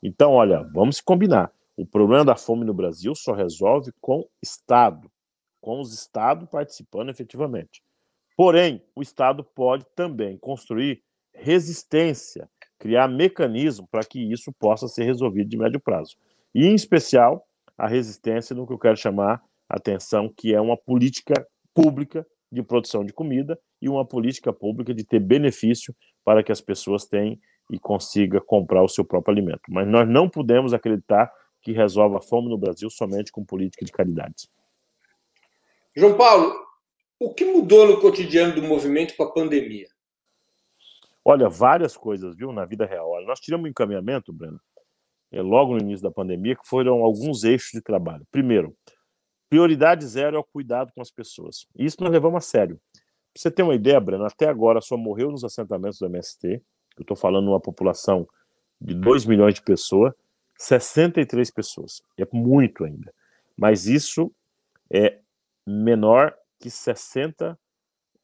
[0.00, 1.52] Então, olha, vamos combinar.
[1.80, 5.10] O problema da fome no Brasil só resolve com Estado,
[5.62, 7.82] com os Estados participando efetivamente.
[8.36, 11.02] Porém, o Estado pode também construir
[11.32, 16.16] resistência criar mecanismo para que isso possa ser resolvido de médio prazo.
[16.54, 20.76] E, em especial, a resistência no que eu quero chamar a atenção, que é uma
[20.76, 26.52] política pública de produção de comida e uma política pública de ter benefício para que
[26.52, 27.38] as pessoas tenham
[27.70, 29.62] e consiga comprar o seu próprio alimento.
[29.68, 31.30] Mas nós não podemos acreditar
[31.60, 34.48] que resolva a fome no Brasil somente com política de caridade.
[35.94, 36.54] João Paulo,
[37.18, 39.88] o que mudou no cotidiano do movimento com a pandemia?
[41.24, 43.10] Olha, várias coisas, viu, na vida real.
[43.10, 44.60] Olha, nós tiramos um encaminhamento, Breno,
[45.30, 48.26] é, logo no início da pandemia, que foram alguns eixos de trabalho.
[48.30, 48.74] Primeiro,
[49.48, 51.66] prioridade zero é o cuidado com as pessoas.
[51.78, 52.80] Isso nós levamos a sério.
[52.92, 56.62] Pra você ter uma ideia, Breno, até agora só morreu nos assentamentos do MST,
[56.96, 58.26] eu estou falando uma população
[58.80, 60.12] de 2 milhões de pessoas,
[60.60, 62.02] 63 pessoas.
[62.18, 63.14] É muito ainda.
[63.56, 64.30] Mas isso
[64.92, 65.18] é
[65.66, 67.58] menor que 60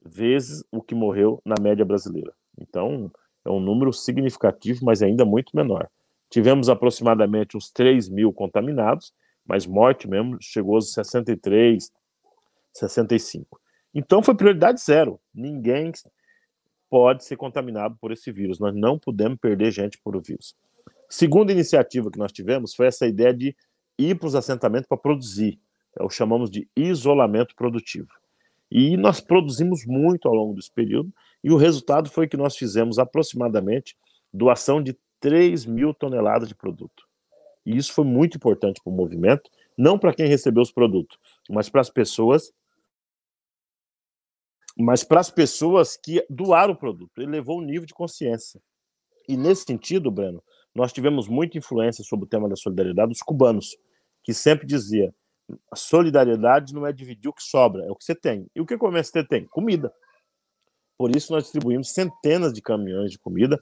[0.04, 2.34] vezes o que morreu na média brasileira.
[2.58, 3.10] Então,
[3.42, 5.88] é um número significativo, mas ainda muito menor.
[6.28, 11.90] Tivemos aproximadamente uns 3 mil contaminados, mas morte mesmo chegou aos 63,
[12.74, 13.58] 65.
[13.94, 15.18] Então, foi prioridade zero.
[15.34, 15.90] Ninguém
[16.90, 18.58] pode ser contaminado por esse vírus.
[18.60, 20.54] Nós não podemos perder gente por o vírus.
[21.08, 23.56] Segunda iniciativa que nós tivemos foi essa ideia de
[23.98, 25.60] ir para os assentamentos para produzir.
[25.98, 28.12] É o chamamos de isolamento produtivo.
[28.70, 32.98] E nós produzimos muito ao longo desse período, e o resultado foi que nós fizemos
[32.98, 33.96] aproximadamente
[34.32, 37.06] doação de 3 mil toneladas de produto.
[37.64, 41.68] E isso foi muito importante para o movimento, não para quem recebeu os produtos, mas
[41.68, 42.52] para as pessoas
[44.78, 47.22] mas para as pessoas que doaram o produto.
[47.22, 48.60] Ele levou um nível de consciência.
[49.26, 50.42] E nesse sentido, Breno,
[50.76, 53.76] nós tivemos muita influência sobre o tema da solidariedade dos cubanos,
[54.22, 55.12] que sempre dizia:
[55.72, 58.46] a solidariedade não é dividir o que sobra, é o que você tem.
[58.54, 59.46] E o que o MST tem?
[59.46, 59.92] Comida.
[60.98, 63.58] Por isso, nós distribuímos centenas de caminhões de comida.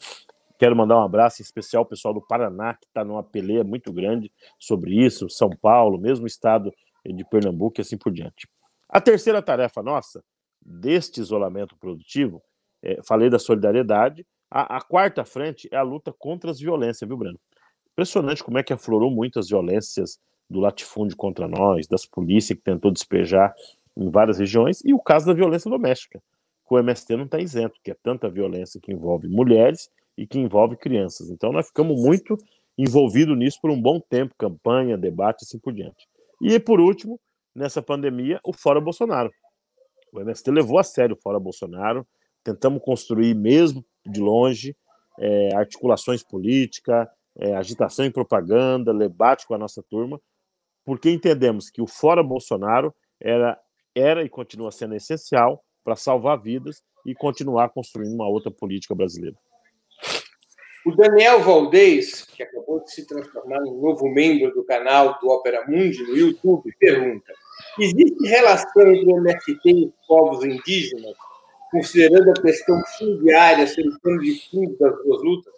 [0.58, 4.32] Quero mandar um abraço especial ao pessoal do Paraná, que está numa peleia muito grande
[4.58, 6.72] sobre isso, São Paulo, mesmo estado
[7.04, 8.48] de Pernambuco e assim por diante.
[8.88, 10.22] A terceira tarefa nossa,
[10.64, 12.42] deste isolamento produtivo,
[12.82, 17.16] é, falei da solidariedade, a, a, quarta frente é a luta contra as violências, viu,
[17.16, 17.40] Breno?
[17.92, 22.92] Impressionante como é que aflorou muitas violências do latifúndio contra nós, das polícias que tentou
[22.92, 23.52] despejar
[23.96, 26.22] em várias regiões, e o caso da violência doméstica
[26.66, 30.38] que o MST não está isento, que é tanta violência que envolve mulheres e que
[30.38, 31.30] envolve crianças.
[31.30, 32.38] Então nós ficamos muito
[32.78, 36.08] envolvidos nisso por um bom tempo, campanha, debate, assim por diante.
[36.40, 37.20] E por último,
[37.54, 39.32] nessa pandemia, o Fora Bolsonaro.
[40.12, 42.06] O MST levou a sério o Fora Bolsonaro,
[42.42, 44.76] tentamos construir mesmo de longe
[45.18, 47.06] é, articulações políticas,
[47.38, 50.20] é, agitação e propaganda, debate com a nossa turma,
[50.84, 53.58] porque entendemos que o Fora Bolsonaro era,
[53.94, 59.36] era e continua sendo essencial para salvar vidas e continuar construindo uma outra política brasileira.
[60.86, 65.64] O Daniel Valdez, que acabou de se transformar em novo membro do canal do Opera
[65.66, 67.32] Mundi no YouTube, pergunta:
[67.78, 71.16] existe relação entre o MST e os povos indígenas,
[71.74, 75.54] considerando a questão fundiária ser o de fundo das duas lutas?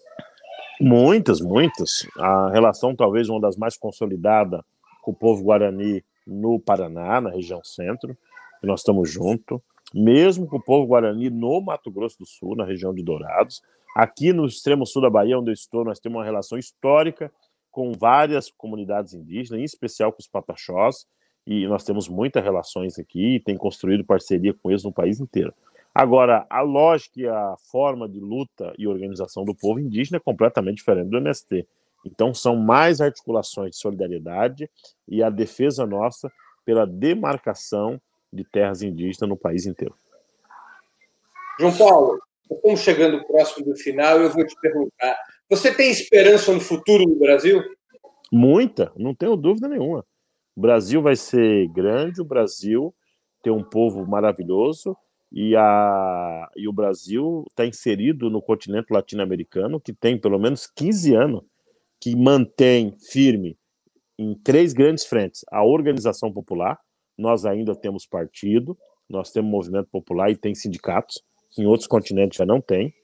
[0.80, 2.08] Muitas, muitas.
[2.18, 4.62] A relação, talvez uma das mais consolidadas
[5.02, 8.16] com o povo guarani no Paraná, na região centro,
[8.60, 9.60] que nós estamos juntos
[9.94, 13.62] mesmo com o povo guarani no Mato Grosso do Sul, na região de Dourados.
[13.94, 17.30] Aqui no extremo sul da Bahia, onde eu estou, nós temos uma relação histórica
[17.70, 21.06] com várias comunidades indígenas, em especial com os pataxós,
[21.46, 25.54] e nós temos muitas relações aqui e tem construído parceria com eles no país inteiro.
[25.98, 30.76] Agora, a lógica e a forma de luta e organização do povo indígena é completamente
[30.76, 31.66] diferente do MST.
[32.04, 34.68] Então, são mais articulações de solidariedade
[35.08, 36.30] e a defesa nossa
[36.66, 37.98] pela demarcação
[38.30, 39.94] de terras indígenas no país inteiro.
[41.58, 42.20] João Paulo,
[42.52, 45.16] estamos chegando próximo do final, eu vou te perguntar:
[45.48, 47.62] você tem esperança no futuro do Brasil?
[48.30, 50.04] Muita, não tenho dúvida nenhuma.
[50.54, 52.94] O Brasil vai ser grande, o Brasil
[53.42, 54.94] tem um povo maravilhoso
[55.38, 61.14] e, a, e o Brasil está inserido no continente latino-americano, que tem pelo menos 15
[61.14, 61.42] anos,
[62.00, 63.58] que mantém firme
[64.18, 66.80] em três grandes frentes: a organização popular,
[67.18, 71.22] nós ainda temos partido, nós temos movimento popular e tem sindicatos,
[71.58, 72.94] em outros continentes já não tem.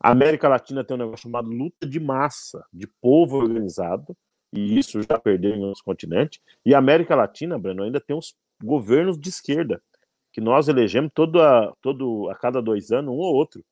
[0.00, 4.16] A América Latina tem um negócio chamado luta de massa, de povo organizado,
[4.50, 6.40] e isso já perdeu em outros continentes.
[6.64, 9.82] E a América Latina, Breno, ainda tem os governos de esquerda,
[10.34, 13.64] que nós elegemos todo a, todo, a cada dois anos, um ou outro.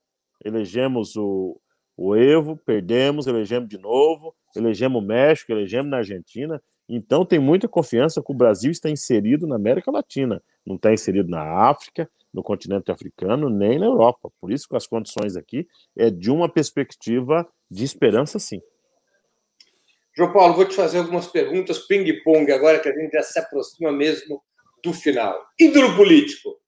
[0.45, 1.61] Elegemos o,
[1.97, 6.63] o Evo, perdemos, elegemos de novo, elegemos o México, elegemos na Argentina.
[6.89, 11.29] Então, tem muita confiança que o Brasil está inserido na América Latina, não está inserido
[11.29, 14.31] na África, no continente africano, nem na Europa.
[14.41, 15.67] Por isso que as condições aqui
[15.99, 18.63] é de uma perspectiva de esperança, sim.
[20.17, 23.91] João Paulo, vou te fazer algumas perguntas ping-pong agora que a gente já se aproxima
[23.91, 24.41] mesmo
[24.83, 25.39] do final.
[25.59, 26.61] Ídolo político?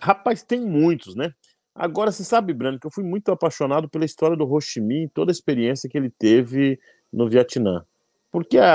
[0.00, 1.32] Rapaz, tem muitos, né?
[1.74, 5.08] Agora, você sabe, Brando, que eu fui muito apaixonado pela história do Ho Chi Minh,
[5.08, 6.80] toda a experiência que ele teve
[7.12, 7.84] no Vietnã.
[8.30, 8.70] Porque a,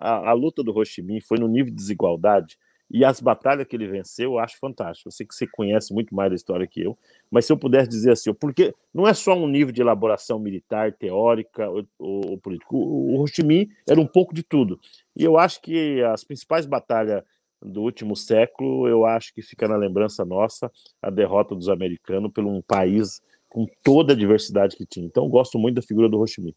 [0.00, 2.58] a, a, luta do Ho Chi Minh foi no nível de desigualdade
[2.92, 5.08] e as batalhas que ele venceu eu acho fantástico.
[5.08, 6.96] Eu sei que você conhece muito mais da história que eu,
[7.30, 10.92] mas se eu pudesse dizer assim, porque não é só um nível de elaboração militar,
[10.92, 12.76] teórica ou, ou, político.
[12.76, 14.78] O, o Ho Chi Minh era um pouco de tudo.
[15.16, 17.22] E eu acho que as principais batalhas
[17.62, 20.70] do último século, eu acho que fica na lembrança nossa
[21.00, 25.06] a derrota dos americanos por um país com toda a diversidade que tinha.
[25.06, 26.54] Então, gosto muito da figura do Ho Chi Minh.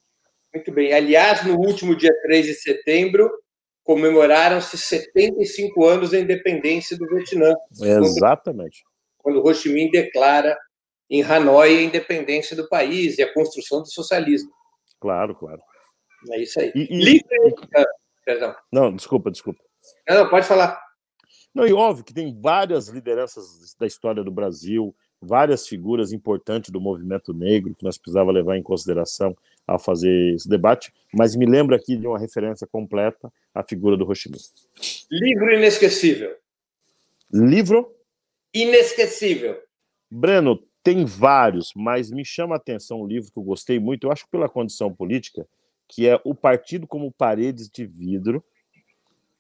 [0.54, 0.94] Muito bem.
[0.94, 3.30] Aliás, no último dia 3 de setembro,
[3.86, 7.54] comemoraram-se 75 anos da independência do Vietnã.
[7.80, 8.84] Exatamente.
[9.20, 10.58] Quando, Ho Chi Minh declara
[11.10, 14.52] em Hanoi a independência do país e a construção do socialismo.
[15.00, 15.62] Claro, claro.
[16.32, 16.72] É isso aí.
[16.76, 16.98] E, e...
[16.98, 17.28] Livre...
[17.76, 17.86] Ah,
[18.26, 18.56] perdão.
[18.72, 19.62] Não, desculpa, desculpa.
[20.10, 20.82] Não, pode falar.
[21.54, 26.82] Não, e óbvio que tem várias lideranças da história do Brasil, várias figuras importantes do
[26.82, 29.38] movimento negro que nós precisava levar em consideração
[29.68, 34.08] ao fazer esse debate, mas me lembro aqui de uma referência completa à figura do
[34.08, 34.40] Ho Chi Minh.
[35.12, 36.36] Livro inesquecível.
[37.34, 37.96] Livro?
[38.54, 39.60] Inesquecível.
[40.10, 44.12] Breno, tem vários, mas me chama a atenção um livro que eu gostei muito, eu
[44.12, 45.48] acho que pela condição política,
[45.88, 48.44] que é O Partido como Paredes de Vidro,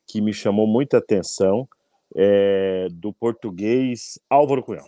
[0.07, 1.67] que me chamou muita atenção,
[2.15, 4.87] é, do português Álvaro Cunhal.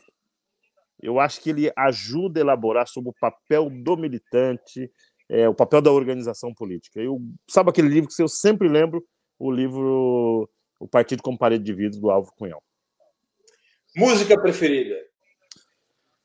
[1.01, 4.91] Eu acho que ele ajuda a elaborar sobre o papel do militante,
[5.29, 6.99] é, o papel da organização política.
[6.99, 9.03] Eu, sabe aquele livro que eu sempre lembro?
[9.39, 10.49] O livro
[10.79, 12.63] O Partido como Parede de Vidro, do Álvaro Cunhal.
[13.95, 14.95] Música preferida?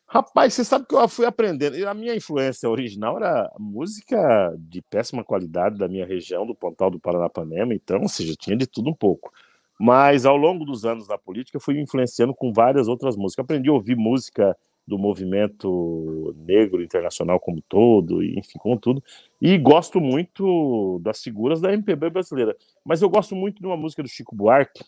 [0.06, 1.88] Rapaz, você sabe que eu fui aprendendo.
[1.88, 7.00] A minha influência original era música de péssima qualidade da minha região, do Pontal do
[7.00, 9.32] Paranapanema, então, ou seja, tinha de tudo um pouco.
[9.80, 13.42] Mas ao longo dos anos na política, fui influenciando com várias outras músicas.
[13.42, 14.54] Aprendi a ouvir música
[14.86, 19.02] do movimento negro internacional como todo, enfim, como tudo.
[19.40, 22.56] E gosto muito das figuras da MPB brasileira.
[22.84, 24.84] Mas eu gosto muito de uma música do Chico Buarque,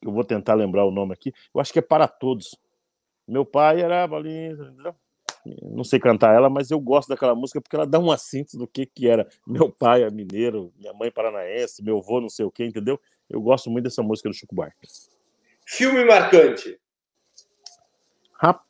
[0.00, 1.32] que eu vou tentar lembrar o nome aqui.
[1.54, 2.56] Eu acho que é Para Todos
[3.26, 4.08] meu pai era
[5.62, 8.66] não sei cantar ela, mas eu gosto daquela música porque ela dá uma síntese do
[8.66, 9.28] que que era.
[9.46, 13.00] Meu pai é mineiro, minha mãe é paranaense, meu avô não sei o que, entendeu?
[13.28, 14.76] Eu gosto muito dessa música do Chico Buarque.
[15.66, 16.78] Filme marcante.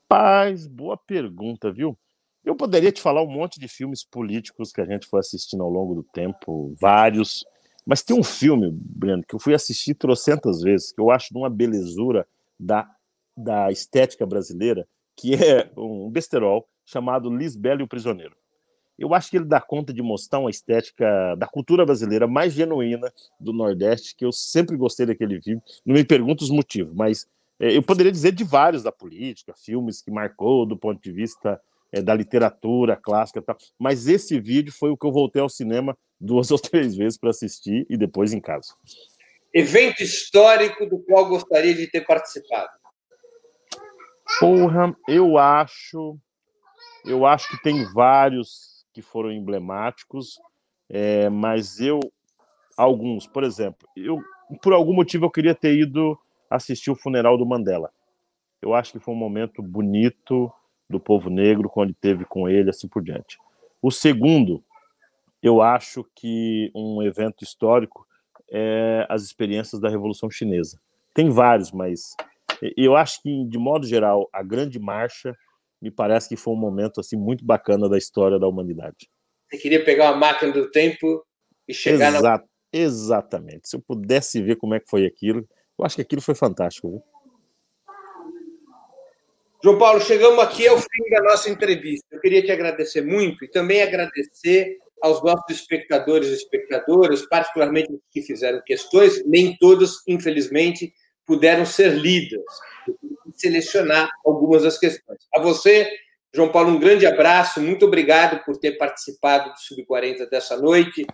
[0.09, 1.98] Rapaz, boa pergunta, viu?
[2.44, 5.70] Eu poderia te falar um monte de filmes políticos que a gente foi assistindo ao
[5.70, 7.44] longo do tempo, vários.
[7.84, 11.38] Mas tem um filme, Breno, que eu fui assistir trocentas vezes, que eu acho de
[11.38, 12.26] uma belezura
[12.59, 12.88] da
[13.38, 18.34] da estética brasileira, que é um besterol chamado Lisbela e o Prisioneiro.
[18.98, 23.12] Eu acho que ele dá conta de mostrar uma estética da cultura brasileira mais genuína
[23.38, 25.61] do Nordeste, que eu sempre gostei daquele filme.
[25.84, 27.26] Não me pergunto os motivos, mas
[27.59, 31.61] eu poderia dizer de vários da política, filmes que marcou do ponto de vista
[31.92, 33.57] é, da literatura clássica e tal.
[33.78, 37.30] Mas esse vídeo foi o que eu voltei ao cinema duas ou três vezes para
[37.30, 38.74] assistir e depois em casa.
[39.54, 42.68] Evento histórico do qual gostaria de ter participado.
[44.38, 46.18] Porra, eu acho.
[47.04, 50.38] Eu acho que tem vários que foram emblemáticos,
[50.88, 52.00] é, mas eu.
[52.76, 54.20] Alguns, por exemplo, eu,
[54.61, 56.18] por algum motivo eu queria ter ido
[56.51, 57.90] assistir o funeral do Mandela.
[58.62, 60.53] Eu acho que foi um momento bonito
[60.88, 63.38] do povo negro quando teve com ele, assim por diante.
[63.82, 64.64] O segundo,
[65.42, 68.07] eu acho que um evento histórico
[68.51, 70.80] é as experiências da Revolução Chinesa.
[71.12, 72.14] Tem vários, mas
[72.76, 75.36] eu acho que, de modo geral, a Grande Marcha
[75.80, 79.09] me parece que foi um momento assim muito bacana da história da humanidade.
[79.49, 81.24] Você queria pegar uma máquina do tempo
[81.68, 82.42] e chegar na...
[82.72, 83.68] Exatamente.
[83.68, 85.47] Se eu pudesse ver como é que foi aquilo,
[85.79, 86.91] eu acho que aquilo foi fantástico.
[86.91, 87.03] Viu?
[89.62, 92.07] João Paulo, chegamos aqui ao fim da nossa entrevista.
[92.12, 98.01] Eu queria te agradecer muito e também agradecer aos nossos espectadores e espectadoras, particularmente os
[98.11, 100.93] que fizeram questões, nem todos, infelizmente,
[101.27, 102.45] puderam ser lidas,
[103.35, 105.18] selecionar algumas das questões.
[105.35, 105.91] A você,
[106.33, 111.05] João Paulo, um grande abraço, muito obrigado por ter participado do Sub-40 dessa noite.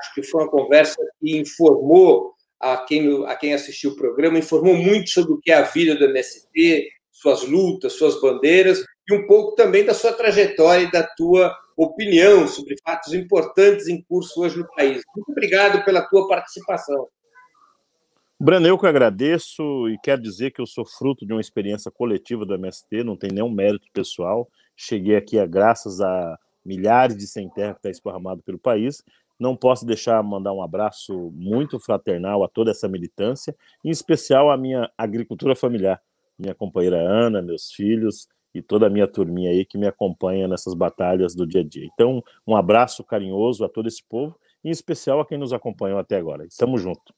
[0.00, 4.74] Acho que foi uma conversa que informou a quem, a quem assistiu o programa, informou
[4.74, 9.26] muito sobre o que é a vida do MST, suas lutas, suas bandeiras, e um
[9.26, 14.58] pouco também da sua trajetória e da tua opinião sobre fatos importantes em curso hoje
[14.58, 15.02] no país.
[15.14, 17.08] Muito obrigado pela tua participação.
[18.40, 22.44] Breno, eu que agradeço e quero dizer que eu sou fruto de uma experiência coletiva
[22.44, 24.48] do MST, não tem nenhum mérito pessoal.
[24.76, 29.02] Cheguei aqui a, graças a milhares de sem terra que está esparramado pelo país.
[29.44, 34.56] Não posso deixar mandar um abraço muito fraternal a toda essa militância, em especial à
[34.56, 36.00] minha agricultura familiar,
[36.38, 40.72] minha companheira Ana, meus filhos e toda a minha turminha aí que me acompanha nessas
[40.72, 41.86] batalhas do dia a dia.
[41.92, 44.34] Então, um abraço carinhoso a todo esse povo,
[44.64, 46.46] em especial a quem nos acompanhou até agora.
[46.46, 47.14] Estamos juntos.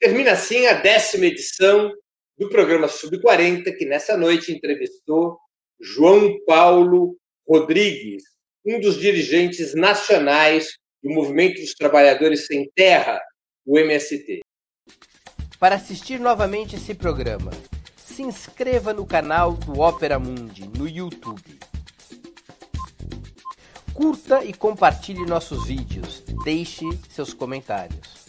[0.00, 1.92] Termina assim a décima edição
[2.38, 5.38] do programa Sub-40, que nessa noite entrevistou
[5.78, 7.14] João Paulo
[7.46, 8.37] Rodrigues,
[8.68, 13.18] um dos dirigentes nacionais do Movimento dos Trabalhadores Sem Terra,
[13.64, 14.40] o MST.
[15.58, 17.50] Para assistir novamente esse programa,
[17.96, 21.58] se inscreva no canal do Ópera Mundi no YouTube.
[23.94, 26.22] Curta e compartilhe nossos vídeos.
[26.44, 28.26] Deixe seus comentários.